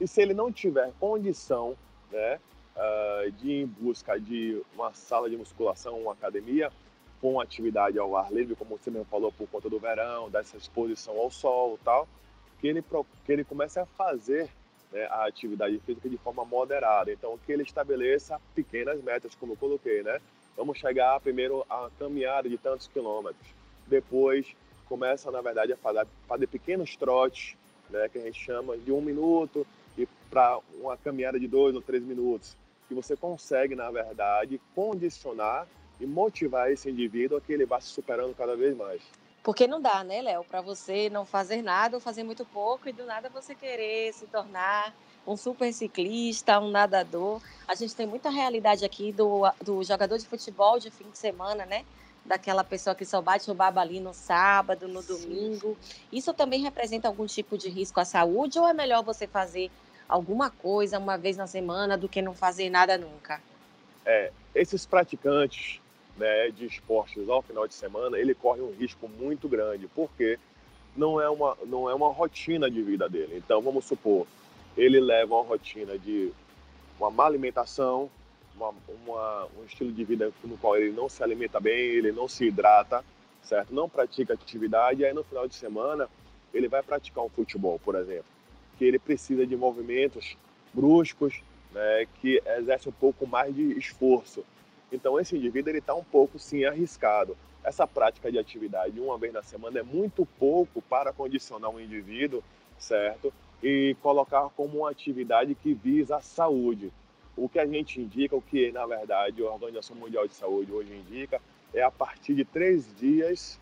e 0.00 0.06
se 0.06 0.20
ele 0.20 0.34
não 0.34 0.52
tiver 0.52 0.92
condição 1.00 1.76
né, 2.10 2.38
uh, 2.76 3.32
de 3.32 3.48
ir 3.48 3.62
em 3.62 3.66
busca 3.66 4.20
de 4.20 4.62
uma 4.74 4.92
sala 4.92 5.28
de 5.28 5.36
musculação, 5.36 5.98
uma 5.98 6.12
academia, 6.12 6.70
com 7.20 7.40
atividade 7.40 7.98
ao 7.98 8.14
ar 8.14 8.30
livre, 8.32 8.54
como 8.54 8.78
você 8.78 8.90
mesmo 8.90 9.06
falou, 9.06 9.32
por 9.32 9.48
conta 9.48 9.68
do 9.68 9.80
verão, 9.80 10.30
dessa 10.30 10.56
exposição 10.56 11.18
ao 11.18 11.30
sol 11.30 11.78
e 11.80 11.84
tal, 11.84 12.06
que 12.60 12.66
ele, 12.66 12.82
que 13.24 13.32
ele 13.32 13.44
comece 13.44 13.78
a 13.78 13.86
fazer 13.86 14.48
né, 14.92 15.04
a 15.10 15.26
atividade 15.26 15.78
física 15.80 16.08
de 16.08 16.18
forma 16.18 16.44
moderada. 16.44 17.12
Então, 17.12 17.38
que 17.44 17.52
ele 17.52 17.62
estabeleça 17.62 18.40
pequenas 18.54 19.02
metas, 19.02 19.34
como 19.34 19.52
eu 19.52 19.56
coloquei, 19.56 20.02
né? 20.02 20.20
Vamos 20.56 20.78
chegar 20.78 21.20
primeiro 21.20 21.66
a 21.68 21.90
caminhada 21.98 22.48
de 22.48 22.56
tantos 22.56 22.88
quilômetros. 22.88 23.46
Depois 23.86 24.56
começa, 24.88 25.30
na 25.30 25.40
verdade, 25.40 25.72
a 25.72 25.76
fazer, 25.76 26.06
fazer 26.26 26.46
pequenos 26.46 26.96
trotes, 26.96 27.56
né, 27.90 28.08
que 28.08 28.18
a 28.18 28.22
gente 28.22 28.40
chama 28.42 28.76
de 28.76 28.90
um 28.90 29.00
minuto, 29.00 29.66
e 29.98 30.06
para 30.30 30.58
uma 30.80 30.96
caminhada 30.96 31.38
de 31.38 31.46
dois 31.46 31.74
ou 31.74 31.82
três 31.82 32.02
minutos. 32.02 32.56
Que 32.88 32.94
você 32.94 33.16
consegue, 33.16 33.74
na 33.74 33.90
verdade, 33.90 34.60
condicionar 34.74 35.66
e 36.00 36.06
motivar 36.06 36.70
esse 36.70 36.90
indivíduo 36.90 37.38
a 37.38 37.40
que 37.40 37.52
ele 37.52 37.66
vá 37.66 37.80
se 37.80 37.88
superando 37.88 38.34
cada 38.34 38.56
vez 38.56 38.76
mais. 38.76 39.02
Porque 39.46 39.68
não 39.68 39.80
dá, 39.80 40.02
né, 40.02 40.20
Léo, 40.22 40.42
para 40.42 40.60
você 40.60 41.08
não 41.08 41.24
fazer 41.24 41.62
nada 41.62 41.96
ou 41.96 42.00
fazer 42.00 42.24
muito 42.24 42.44
pouco 42.44 42.88
e 42.88 42.92
do 42.92 43.06
nada 43.06 43.28
você 43.28 43.54
querer 43.54 44.12
se 44.12 44.26
tornar 44.26 44.92
um 45.24 45.36
super 45.36 45.72
ciclista, 45.72 46.58
um 46.58 46.68
nadador. 46.68 47.40
A 47.68 47.76
gente 47.76 47.94
tem 47.94 48.08
muita 48.08 48.28
realidade 48.28 48.84
aqui 48.84 49.12
do, 49.12 49.42
do 49.62 49.84
jogador 49.84 50.18
de 50.18 50.26
futebol 50.26 50.80
de 50.80 50.90
fim 50.90 51.08
de 51.08 51.16
semana, 51.16 51.64
né? 51.64 51.84
Daquela 52.24 52.64
pessoa 52.64 52.96
que 52.96 53.04
só 53.04 53.22
bate 53.22 53.48
o 53.48 53.54
baba 53.54 53.80
ali 53.80 54.00
no 54.00 54.12
sábado, 54.12 54.88
no 54.88 55.00
domingo. 55.00 55.78
Isso 56.10 56.34
também 56.34 56.60
representa 56.60 57.06
algum 57.06 57.26
tipo 57.26 57.56
de 57.56 57.68
risco 57.68 58.00
à 58.00 58.04
saúde 58.04 58.58
ou 58.58 58.66
é 58.66 58.74
melhor 58.74 59.04
você 59.04 59.28
fazer 59.28 59.70
alguma 60.08 60.50
coisa 60.50 60.98
uma 60.98 61.16
vez 61.16 61.36
na 61.36 61.46
semana 61.46 61.96
do 61.96 62.08
que 62.08 62.20
não 62.20 62.34
fazer 62.34 62.68
nada 62.68 62.98
nunca? 62.98 63.40
É, 64.04 64.32
esses 64.56 64.84
praticantes 64.84 65.80
né, 66.16 66.50
de 66.50 66.66
esportes 66.66 67.28
ao 67.28 67.42
final 67.42 67.66
de 67.66 67.74
semana, 67.74 68.18
ele 68.18 68.34
corre 68.34 68.60
um 68.60 68.72
risco 68.72 69.08
muito 69.08 69.48
grande, 69.48 69.88
porque 69.94 70.38
não 70.96 71.20
é 71.20 71.28
uma, 71.28 71.56
não 71.66 71.88
é 71.90 71.94
uma 71.94 72.10
rotina 72.10 72.70
de 72.70 72.82
vida 72.82 73.08
dele. 73.08 73.36
Então, 73.36 73.60
vamos 73.60 73.84
supor, 73.84 74.26
ele 74.76 75.00
leva 75.00 75.34
uma 75.34 75.44
rotina 75.44 75.98
de 75.98 76.32
uma 76.98 77.10
má 77.10 77.26
alimentação, 77.26 78.10
uma, 78.54 78.72
uma, 78.88 79.48
um 79.58 79.64
estilo 79.64 79.92
de 79.92 80.04
vida 80.04 80.32
no 80.42 80.56
qual 80.56 80.76
ele 80.76 80.92
não 80.92 81.08
se 81.08 81.22
alimenta 81.22 81.60
bem, 81.60 81.78
ele 81.78 82.12
não 82.12 82.26
se 82.26 82.46
hidrata, 82.46 83.04
certo? 83.42 83.74
Não 83.74 83.88
pratica 83.88 84.34
atividade, 84.34 85.02
e 85.02 85.04
aí 85.04 85.12
no 85.12 85.22
final 85.22 85.46
de 85.46 85.54
semana 85.54 86.08
ele 86.52 86.68
vai 86.68 86.82
praticar 86.82 87.22
um 87.22 87.28
futebol, 87.28 87.78
por 87.78 87.94
exemplo, 87.94 88.24
que 88.78 88.84
ele 88.84 88.98
precisa 88.98 89.46
de 89.46 89.56
movimentos 89.56 90.36
bruscos, 90.72 91.42
né, 91.72 92.06
que 92.20 92.42
exerce 92.58 92.88
um 92.88 92.92
pouco 92.92 93.26
mais 93.26 93.54
de 93.54 93.78
esforço. 93.78 94.44
Então 94.90 95.18
esse 95.18 95.36
indivíduo 95.36 95.70
ele 95.70 95.78
está 95.78 95.94
um 95.94 96.04
pouco 96.04 96.38
sim 96.38 96.64
arriscado. 96.64 97.36
Essa 97.64 97.86
prática 97.86 98.30
de 98.30 98.38
atividade 98.38 99.00
uma 99.00 99.18
vez 99.18 99.32
na 99.32 99.42
semana 99.42 99.80
é 99.80 99.82
muito 99.82 100.24
pouco 100.38 100.80
para 100.82 101.12
condicionar 101.12 101.70
um 101.70 101.80
indivíduo, 101.80 102.42
certo? 102.78 103.32
e 103.62 103.96
colocar 104.02 104.48
como 104.50 104.78
uma 104.78 104.90
atividade 104.90 105.54
que 105.54 105.72
visa 105.74 106.16
a 106.16 106.20
saúde. 106.20 106.92
O 107.36 107.48
que 107.48 107.58
a 107.58 107.66
gente 107.66 108.00
indica, 108.00 108.34
o 108.34 108.42
que 108.42 108.72
na 108.72 108.86
verdade 108.86 109.42
a 109.42 109.50
Organização 109.50 109.96
Mundial 109.96 110.26
de 110.26 110.34
Saúde 110.34 110.72
hoje 110.72 110.94
indica, 110.94 111.40
é 111.74 111.82
a 111.82 111.90
partir 111.90 112.34
de 112.34 112.44
três 112.44 112.94
dias 112.96 113.58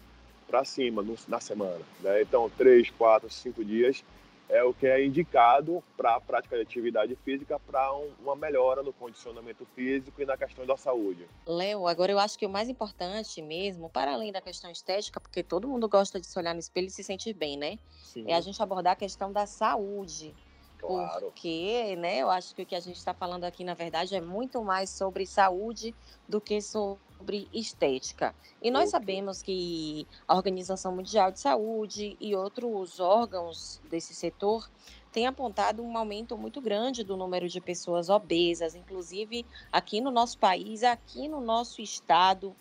para 0.47 0.65
cima 0.65 1.05
na 1.27 1.41
semana. 1.41 1.81
Né? 2.01 2.23
Então, 2.23 2.51
três, 2.57 2.91
quatro, 2.91 3.31
cinco 3.31 3.65
dias 3.65 4.05
é 4.49 4.63
o 4.63 4.75
que 4.75 4.87
é 4.87 5.05
indicado 5.05 5.83
para 5.97 6.17
a 6.17 6.21
prática 6.21 6.57
de 6.57 6.63
atividade 6.63 7.17
física 7.25 7.59
para 7.59 7.95
um, 7.95 8.11
uma 8.23 8.37
melhora 8.37 8.83
no 8.83 8.93
condicionamento 8.93 9.67
físico 9.75 10.21
e 10.21 10.27
na 10.27 10.37
questão 10.37 10.67
da 10.67 10.77
saúde. 10.77 11.27
Léo, 11.47 11.87
agora 11.87 12.13
eu 12.13 12.19
acho 12.19 12.39
que 12.39 12.47
o 12.47 12.51
mais 12.51 12.69
importante 12.69 13.41
mesmo, 13.41 13.89
para 13.89 14.13
além 14.13 14.33
da 14.33 14.41
questão 14.41 14.71
estética, 14.71 15.21
porque 15.21 15.43
todo 15.43 15.67
mundo 15.67 15.89
gosta 15.89 16.21
de 16.21 16.27
se 16.27 16.39
olhar 16.39 16.55
no 16.55 16.61
espelho 16.61 16.89
e 16.89 16.91
se 16.91 17.03
sentir 17.03 17.33
bem, 17.33 17.57
né? 17.57 17.79
Sim. 18.03 18.25
É 18.29 18.35
a 18.35 18.41
gente 18.41 18.63
abordar 18.63 18.93
a 18.93 18.97
questão 18.97 19.33
da 19.33 19.47
saúde. 19.47 20.35
Claro. 20.79 21.27
Porque, 21.27 21.97
né, 21.97 22.19
eu 22.19 22.31
acho 22.31 22.55
que 22.55 22.63
o 22.63 22.67
que 22.67 22.75
a 22.75 22.81
gente 22.81 22.97
está 22.97 23.15
falando 23.15 23.45
aqui, 23.45 23.65
na 23.65 23.75
verdade, 23.75 24.15
é 24.15 24.21
muito 24.21 24.63
mais 24.63 24.91
sobre 24.91 25.27
saúde 25.27 25.95
do 26.29 26.41
que 26.41 26.61
sobre 26.61 27.01
sobre 27.25 27.49
estética. 27.55 28.35
E 28.61 28.71
nós 28.71 28.91
sabemos 28.91 29.41
que 29.41 30.07
a 30.29 30.35
Organização 30.35 30.95
Mundial 30.95 31.33
de 31.33 31.41
Saúde 31.41 32.19
e 32.21 32.37
outros 32.37 33.01
órgãos 33.01 33.81
desse 33.89 34.15
setor 34.15 34.69
têm 35.11 35.27
apontado 35.27 35.83
um 35.83 35.97
aumento 35.97 36.37
muito 36.37 36.61
grande 36.61 37.03
do 37.03 37.17
número 37.17 37.49
de 37.49 37.63
pessoas 37.63 38.11
obesas, 38.11 38.75
inclusive 38.75 39.47
aqui 39.73 40.03
no 40.03 40.11
nosso 40.11 40.37
país, 40.37 40.83
aqui 40.83 41.27
no 41.27 41.41
nosso 41.41 41.81
estado. 41.81 42.55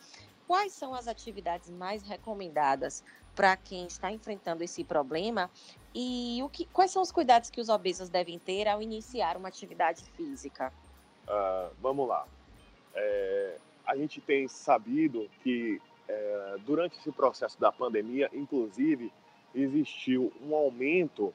Quais 0.47 0.71
são 0.71 0.93
as 0.93 1.09
atividades 1.09 1.69
mais 1.69 2.01
recomendadas 2.03 3.03
para 3.35 3.57
quem 3.57 3.85
está 3.85 4.11
enfrentando 4.11 4.63
esse 4.63 4.83
problema 4.83 5.51
e 5.93 6.39
o 6.41 6.47
que, 6.47 6.65
quais 6.67 6.91
são 6.91 7.01
os 7.01 7.11
cuidados 7.11 7.49
que 7.49 7.59
os 7.59 7.67
obesos 7.67 8.07
devem 8.07 8.39
ter 8.39 8.67
ao 8.67 8.81
iniciar 8.81 9.35
uma 9.35 9.49
atividade 9.49 10.03
física? 10.15 10.71
Uh, 11.27 11.73
vamos 11.81 12.07
lá. 12.07 12.25
É, 12.95 13.57
a 13.85 13.95
gente 13.95 14.21
tem 14.21 14.47
sabido 14.47 15.29
que 15.43 15.81
é, 16.07 16.55
durante 16.65 16.97
esse 16.97 17.11
processo 17.11 17.59
da 17.59 17.71
pandemia, 17.71 18.29
inclusive, 18.33 19.11
existiu 19.53 20.31
um 20.41 20.55
aumento 20.55 21.33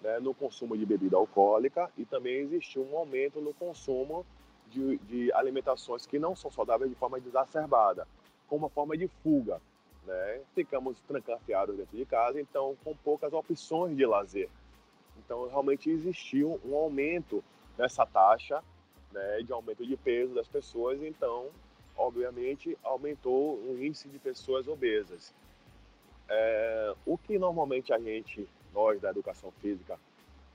né, 0.00 0.18
no 0.18 0.34
consumo 0.34 0.76
de 0.76 0.84
bebida 0.86 1.16
alcoólica 1.16 1.90
e 1.96 2.04
também 2.04 2.36
existiu 2.36 2.82
um 2.82 2.96
aumento 2.96 3.40
no 3.40 3.52
consumo 3.54 4.24
de, 4.68 4.98
de 4.98 5.32
alimentações 5.32 6.06
que 6.06 6.18
não 6.18 6.34
são 6.34 6.50
saudáveis 6.50 6.90
de 6.90 6.96
forma 6.96 7.18
exacerbada, 7.18 8.06
como 8.48 8.64
uma 8.64 8.70
forma 8.70 8.96
de 8.96 9.08
fuga. 9.22 9.60
Né? 10.06 10.40
Ficamos 10.54 11.00
trancafiados 11.02 11.76
dentro 11.76 11.96
de 11.96 12.04
casa, 12.06 12.40
então 12.40 12.76
com 12.82 12.96
poucas 12.96 13.32
opções 13.32 13.96
de 13.96 14.06
lazer. 14.06 14.48
Então 15.18 15.48
realmente 15.48 15.90
existiu 15.90 16.60
um 16.64 16.74
aumento 16.74 17.44
nessa 17.76 18.06
taxa 18.06 18.62
né, 19.12 19.42
de 19.42 19.52
aumento 19.52 19.86
de 19.86 19.96
peso 19.96 20.34
das 20.34 20.48
pessoas, 20.48 21.02
então 21.02 21.48
obviamente 22.00 22.76
aumentou 22.82 23.58
o 23.58 23.76
índice 23.78 24.08
de 24.08 24.18
pessoas 24.18 24.66
obesas. 24.66 25.34
É, 26.28 26.94
o 27.04 27.18
que 27.18 27.38
normalmente 27.38 27.92
a 27.92 27.98
gente, 27.98 28.48
nós 28.72 29.00
da 29.00 29.10
educação 29.10 29.52
física, 29.60 29.98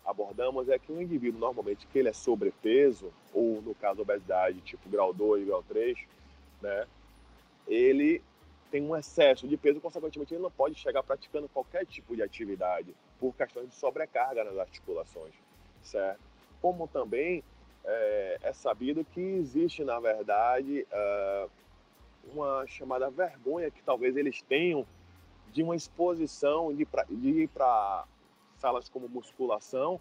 abordamos 0.04 0.68
é 0.70 0.80
que 0.80 0.92
o 0.92 1.02
indivíduo 1.02 1.40
normalmente 1.40 1.86
que 1.88 2.00
ele 2.00 2.10
é 2.10 2.14
sobrepeso, 2.14 3.14
ou 3.32 3.62
no 3.62 3.76
caso 3.76 4.02
obesidade 4.02 4.60
tipo 4.62 4.90
grau 4.90 5.14
2 5.14 5.44
e 5.44 5.46
grau 5.46 5.64
3, 5.64 5.98
né, 6.62 6.88
ele 7.68 8.24
tem 8.72 8.82
um 8.82 8.96
excesso 8.96 9.48
de 9.48 9.56
peso, 9.56 9.80
consequentemente 9.80 10.34
ele 10.34 10.44
não 10.44 10.52
pode 10.52 10.76
chegar 10.76 11.04
praticando 11.04 11.48
qualquer 11.50 11.86
tipo 11.86 12.16
de 12.16 12.24
atividade 12.24 12.96
por 13.20 13.34
questões 13.36 13.70
de 13.70 13.76
sobrecarga 13.76 14.44
nas 14.44 14.58
articulações, 14.58 15.34
certo? 15.84 16.20
Como 16.62 16.88
também 16.88 17.44
é, 17.86 18.40
é 18.44 18.54
sabido 18.54 19.06
que 19.06 19.22
existe, 19.22 19.84
na 19.84 20.00
verdade, 20.00 20.86
uh, 20.92 21.50
uma 22.34 22.66
chamada 22.68 23.10
vergonha 23.10 23.70
que 23.72 23.82
talvez 23.84 24.18
eles 24.18 24.42
tenham 24.42 24.86
de 25.52 25.64
uma 25.64 25.76
exposição, 25.76 26.74
de, 26.74 26.86
pra, 26.86 27.06
de 27.10 27.30
ir 27.30 27.48
para 27.48 28.06
salas 28.58 28.90
como 28.90 29.08
musculação, 29.08 30.00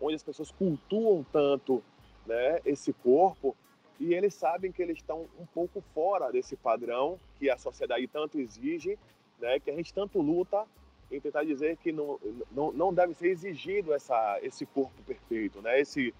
onde 0.00 0.16
as 0.16 0.22
pessoas 0.22 0.50
cultuam 0.50 1.24
tanto 1.32 1.82
né, 2.26 2.60
esse 2.64 2.92
corpo 2.92 3.56
e 3.98 4.14
eles 4.14 4.34
sabem 4.34 4.72
que 4.72 4.82
eles 4.82 4.96
estão 4.96 5.28
um 5.38 5.46
pouco 5.46 5.82
fora 5.94 6.32
desse 6.32 6.56
padrão 6.56 7.18
que 7.38 7.50
a 7.50 7.58
sociedade 7.58 8.06
tanto 8.08 8.40
exige, 8.40 8.98
né, 9.38 9.60
que 9.60 9.70
a 9.70 9.74
gente 9.74 9.92
tanto 9.92 10.20
luta 10.20 10.64
em 11.10 11.20
tentar 11.20 11.44
dizer 11.44 11.76
que 11.76 11.92
não, 11.92 12.18
não, 12.50 12.72
não 12.72 12.94
deve 12.94 13.14
ser 13.14 13.28
exigido 13.28 13.92
essa, 13.92 14.38
esse 14.42 14.64
corpo 14.64 15.02
perfeito, 15.02 15.60
né, 15.60 15.80
esse, 15.80 16.14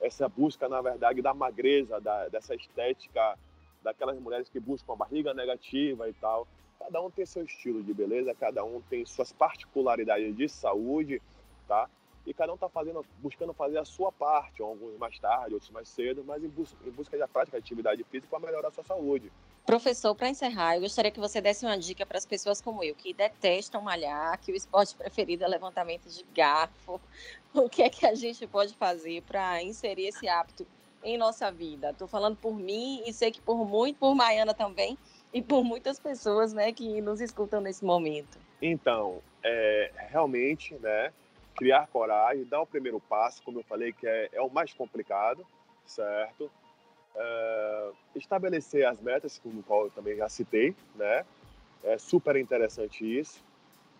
essa 0.00 0.28
busca, 0.28 0.68
na 0.68 0.80
verdade, 0.80 1.20
da 1.20 1.34
magreza, 1.34 2.00
da, 2.00 2.28
dessa 2.28 2.54
estética, 2.54 3.38
daquelas 3.82 4.18
mulheres 4.18 4.48
que 4.48 4.58
buscam 4.58 4.92
a 4.92 4.96
barriga 4.96 5.34
negativa 5.34 6.08
e 6.08 6.12
tal. 6.14 6.46
Cada 6.78 7.00
um 7.02 7.10
tem 7.10 7.26
seu 7.26 7.44
estilo 7.44 7.82
de 7.82 7.92
beleza, 7.92 8.34
cada 8.34 8.64
um 8.64 8.80
tem 8.80 9.04
suas 9.04 9.32
particularidades 9.32 10.34
de 10.34 10.48
saúde, 10.48 11.20
tá? 11.68 11.88
E 12.30 12.32
cada 12.32 12.52
um 12.52 12.54
está 12.54 12.68
fazendo, 12.68 13.04
buscando 13.18 13.52
fazer 13.52 13.76
a 13.78 13.84
sua 13.84 14.12
parte, 14.12 14.62
alguns 14.62 14.96
mais 14.98 15.18
tarde, 15.18 15.52
outros 15.52 15.72
mais 15.72 15.88
cedo, 15.88 16.22
mas 16.24 16.44
em 16.44 16.46
busca, 16.46 16.76
em 16.86 16.90
busca 16.92 17.18
da 17.18 17.26
prática 17.26 17.58
de 17.58 17.64
atividade 17.64 18.04
física 18.04 18.28
para 18.30 18.46
melhorar 18.46 18.68
a 18.68 18.70
sua 18.70 18.84
saúde. 18.84 19.32
Professor, 19.66 20.14
para 20.14 20.28
encerrar, 20.28 20.76
eu 20.76 20.82
gostaria 20.82 21.10
que 21.10 21.18
você 21.18 21.40
desse 21.40 21.66
uma 21.66 21.76
dica 21.76 22.06
para 22.06 22.18
as 22.18 22.24
pessoas 22.24 22.60
como 22.60 22.84
eu, 22.84 22.94
que 22.94 23.12
detestam 23.12 23.82
malhar, 23.82 24.38
que 24.38 24.52
o 24.52 24.54
esporte 24.54 24.94
preferido 24.94 25.42
é 25.42 25.48
levantamento 25.48 26.08
de 26.08 26.24
garfo. 26.32 27.00
O 27.52 27.68
que 27.68 27.82
é 27.82 27.90
que 27.90 28.06
a 28.06 28.14
gente 28.14 28.46
pode 28.46 28.74
fazer 28.74 29.22
para 29.22 29.60
inserir 29.60 30.06
esse 30.06 30.28
hábito 30.28 30.64
em 31.02 31.18
nossa 31.18 31.50
vida? 31.50 31.90
Estou 31.90 32.06
falando 32.06 32.36
por 32.36 32.54
mim 32.54 33.02
e 33.04 33.12
sei 33.12 33.32
que 33.32 33.40
por 33.40 33.66
muito, 33.66 33.98
por 33.98 34.14
Maiana 34.14 34.54
também, 34.54 34.96
e 35.34 35.42
por 35.42 35.64
muitas 35.64 35.98
pessoas 35.98 36.52
né, 36.52 36.70
que 36.70 37.00
nos 37.00 37.20
escutam 37.20 37.60
nesse 37.60 37.84
momento. 37.84 38.38
Então, 38.62 39.20
é, 39.42 39.90
realmente, 40.10 40.76
né, 40.76 41.12
criar 41.60 41.86
coragem, 41.88 42.46
dar 42.46 42.62
o 42.62 42.66
primeiro 42.66 42.98
passo, 42.98 43.42
como 43.42 43.58
eu 43.58 43.64
falei, 43.64 43.92
que 43.92 44.06
é, 44.06 44.30
é 44.32 44.40
o 44.40 44.48
mais 44.48 44.72
complicado, 44.72 45.46
certo? 45.84 46.50
É, 47.14 47.90
estabelecer 48.16 48.86
as 48.86 48.98
metas, 48.98 49.38
como 49.38 49.62
eu 49.68 49.92
também 49.94 50.16
já 50.16 50.26
citei, 50.26 50.74
né? 50.94 51.22
É 51.84 51.98
super 51.98 52.34
interessante 52.36 53.04
isso. 53.04 53.44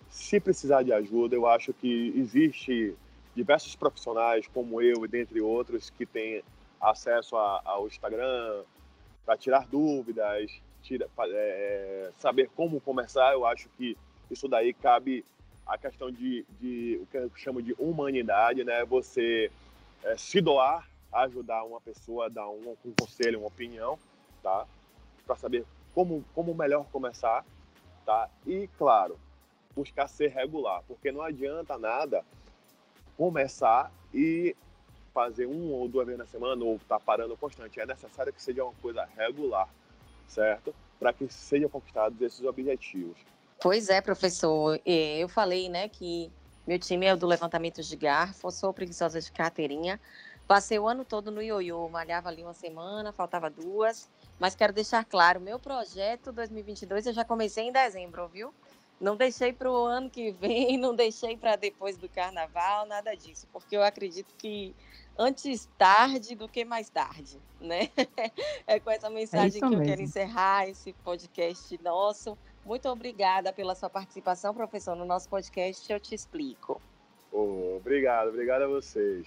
Se 0.08 0.40
precisar 0.40 0.82
de 0.82 0.90
ajuda, 0.90 1.36
eu 1.36 1.46
acho 1.46 1.74
que 1.74 2.14
existe 2.16 2.96
diversos 3.36 3.76
profissionais 3.76 4.46
como 4.46 4.80
eu 4.80 5.04
e 5.04 5.08
dentre 5.08 5.42
outros 5.42 5.90
que 5.90 6.06
têm 6.06 6.42
acesso 6.80 7.36
a, 7.36 7.60
ao 7.62 7.86
Instagram 7.86 8.62
para 9.26 9.36
tirar 9.36 9.66
dúvidas, 9.66 10.50
tira, 10.82 11.06
é, 11.28 12.10
saber 12.16 12.48
como 12.56 12.80
começar. 12.80 13.34
Eu 13.34 13.44
acho 13.44 13.68
que 13.76 13.98
isso 14.30 14.48
daí 14.48 14.72
cabe 14.72 15.22
a 15.70 15.78
questão 15.78 16.10
de, 16.10 16.44
de 16.60 16.98
o 17.00 17.06
que 17.06 17.16
eu 17.16 17.30
chamo 17.36 17.62
de 17.62 17.74
humanidade, 17.78 18.64
né? 18.64 18.84
Você 18.84 19.50
é, 20.02 20.16
se 20.16 20.40
doar 20.40 20.88
ajudar 21.12 21.64
uma 21.64 21.80
pessoa 21.80 22.28
dar 22.28 22.48
um, 22.48 22.76
um 22.84 22.92
conselho, 22.98 23.38
uma 23.38 23.48
opinião, 23.48 23.96
tá? 24.42 24.66
Para 25.24 25.36
saber 25.36 25.64
como, 25.94 26.24
como 26.34 26.54
melhor 26.54 26.86
começar, 26.90 27.44
tá? 28.04 28.28
E, 28.44 28.68
claro, 28.76 29.16
buscar 29.74 30.08
ser 30.08 30.28
regular, 30.30 30.82
porque 30.88 31.12
não 31.12 31.22
adianta 31.22 31.78
nada 31.78 32.24
começar 33.16 33.92
e 34.12 34.56
fazer 35.14 35.46
um 35.46 35.72
ou 35.72 35.88
duas 35.88 36.06
vezes 36.06 36.18
na 36.18 36.26
semana 36.26 36.64
ou 36.64 36.80
tá 36.88 36.98
parando 36.98 37.36
constante. 37.36 37.78
É 37.78 37.86
necessário 37.86 38.32
que 38.32 38.42
seja 38.42 38.64
uma 38.64 38.74
coisa 38.74 39.08
regular, 39.16 39.68
certo? 40.26 40.74
Para 40.98 41.12
que 41.12 41.28
sejam 41.28 41.68
conquistados 41.68 42.20
esses 42.20 42.44
objetivos. 42.44 43.18
Pois 43.60 43.88
é, 43.88 44.00
professor. 44.00 44.80
Eu 44.84 45.28
falei, 45.28 45.68
né, 45.68 45.88
que 45.88 46.32
meu 46.66 46.78
time 46.78 47.06
é 47.06 47.14
o 47.14 47.16
do 47.16 47.26
levantamento 47.26 47.82
de 47.82 47.96
garfo, 47.96 48.50
sou 48.50 48.72
preguiçosa 48.72 49.20
de 49.20 49.30
carteirinha, 49.30 50.00
Passei 50.50 50.80
o 50.80 50.88
ano 50.88 51.04
todo 51.04 51.30
no 51.30 51.40
ioiô, 51.40 51.88
malhava 51.88 52.28
ali 52.28 52.42
uma 52.42 52.52
semana, 52.52 53.12
faltava 53.12 53.48
duas. 53.48 54.10
Mas 54.36 54.52
quero 54.52 54.72
deixar 54.72 55.04
claro, 55.04 55.40
meu 55.40 55.60
projeto 55.60 56.32
2022 56.32 57.06
eu 57.06 57.12
já 57.12 57.24
comecei 57.24 57.68
em 57.68 57.70
dezembro, 57.70 58.26
viu? 58.26 58.52
Não 59.00 59.16
deixei 59.16 59.52
para 59.52 59.70
o 59.70 59.84
ano 59.86 60.10
que 60.10 60.30
vem, 60.30 60.76
não 60.78 60.94
deixei 60.94 61.36
para 61.36 61.56
depois 61.56 61.96
do 61.96 62.08
carnaval, 62.08 62.86
nada 62.86 63.14
disso, 63.14 63.48
porque 63.52 63.76
eu 63.76 63.82
acredito 63.82 64.34
que 64.36 64.74
antes 65.18 65.68
tarde 65.78 66.34
do 66.34 66.48
que 66.48 66.64
mais 66.64 66.90
tarde, 66.90 67.38
né? 67.60 67.88
É 68.66 68.78
com 68.78 68.90
essa 68.90 69.10
mensagem 69.10 69.56
é 69.56 69.60
que 69.60 69.68
mesmo. 69.68 69.82
eu 69.82 69.86
quero 69.86 70.02
encerrar 70.02 70.68
esse 70.68 70.92
podcast 70.92 71.80
nosso. 71.82 72.38
Muito 72.64 72.88
obrigada 72.88 73.52
pela 73.52 73.74
sua 73.74 73.90
participação, 73.90 74.54
professor, 74.54 74.94
no 74.94 75.04
nosso 75.04 75.28
podcast. 75.28 75.90
Eu 75.90 75.98
te 75.98 76.14
explico. 76.14 76.80
Oh, 77.32 77.76
obrigado, 77.76 78.28
obrigado 78.28 78.62
a 78.62 78.68
vocês. 78.68 79.26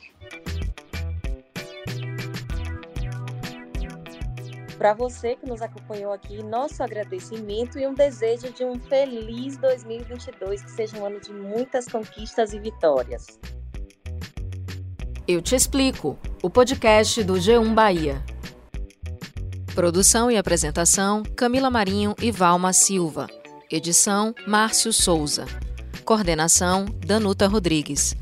Para 4.83 4.93
você 4.93 5.37
que 5.37 5.45
nos 5.45 5.61
acompanhou 5.61 6.11
aqui, 6.11 6.43
nosso 6.43 6.83
agradecimento 6.83 7.79
e 7.79 7.87
um 7.87 7.93
desejo 7.93 8.51
de 8.51 8.65
um 8.65 8.77
feliz 8.77 9.55
2022, 9.55 10.61
que 10.61 10.71
seja 10.71 10.97
um 10.97 11.05
ano 11.05 11.21
de 11.21 11.31
muitas 11.31 11.87
conquistas 11.87 12.51
e 12.51 12.59
vitórias. 12.59 13.39
Eu 15.25 15.41
te 15.41 15.55
explico, 15.55 16.19
o 16.41 16.49
podcast 16.49 17.23
do 17.23 17.35
G1 17.35 17.73
Bahia. 17.73 18.21
Produção 19.73 20.29
e 20.29 20.35
apresentação: 20.35 21.23
Camila 21.33 21.69
Marinho 21.69 22.13
e 22.21 22.29
Valma 22.29 22.73
Silva. 22.73 23.27
Edição: 23.71 24.35
Márcio 24.45 24.91
Souza. 24.91 25.45
Coordenação: 26.03 26.83
Danuta 27.07 27.47
Rodrigues. 27.47 28.17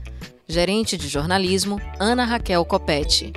Gerente 0.48 0.96
de 0.96 1.08
jornalismo: 1.08 1.82
Ana 2.00 2.24
Raquel 2.24 2.64
Copete. 2.66 3.34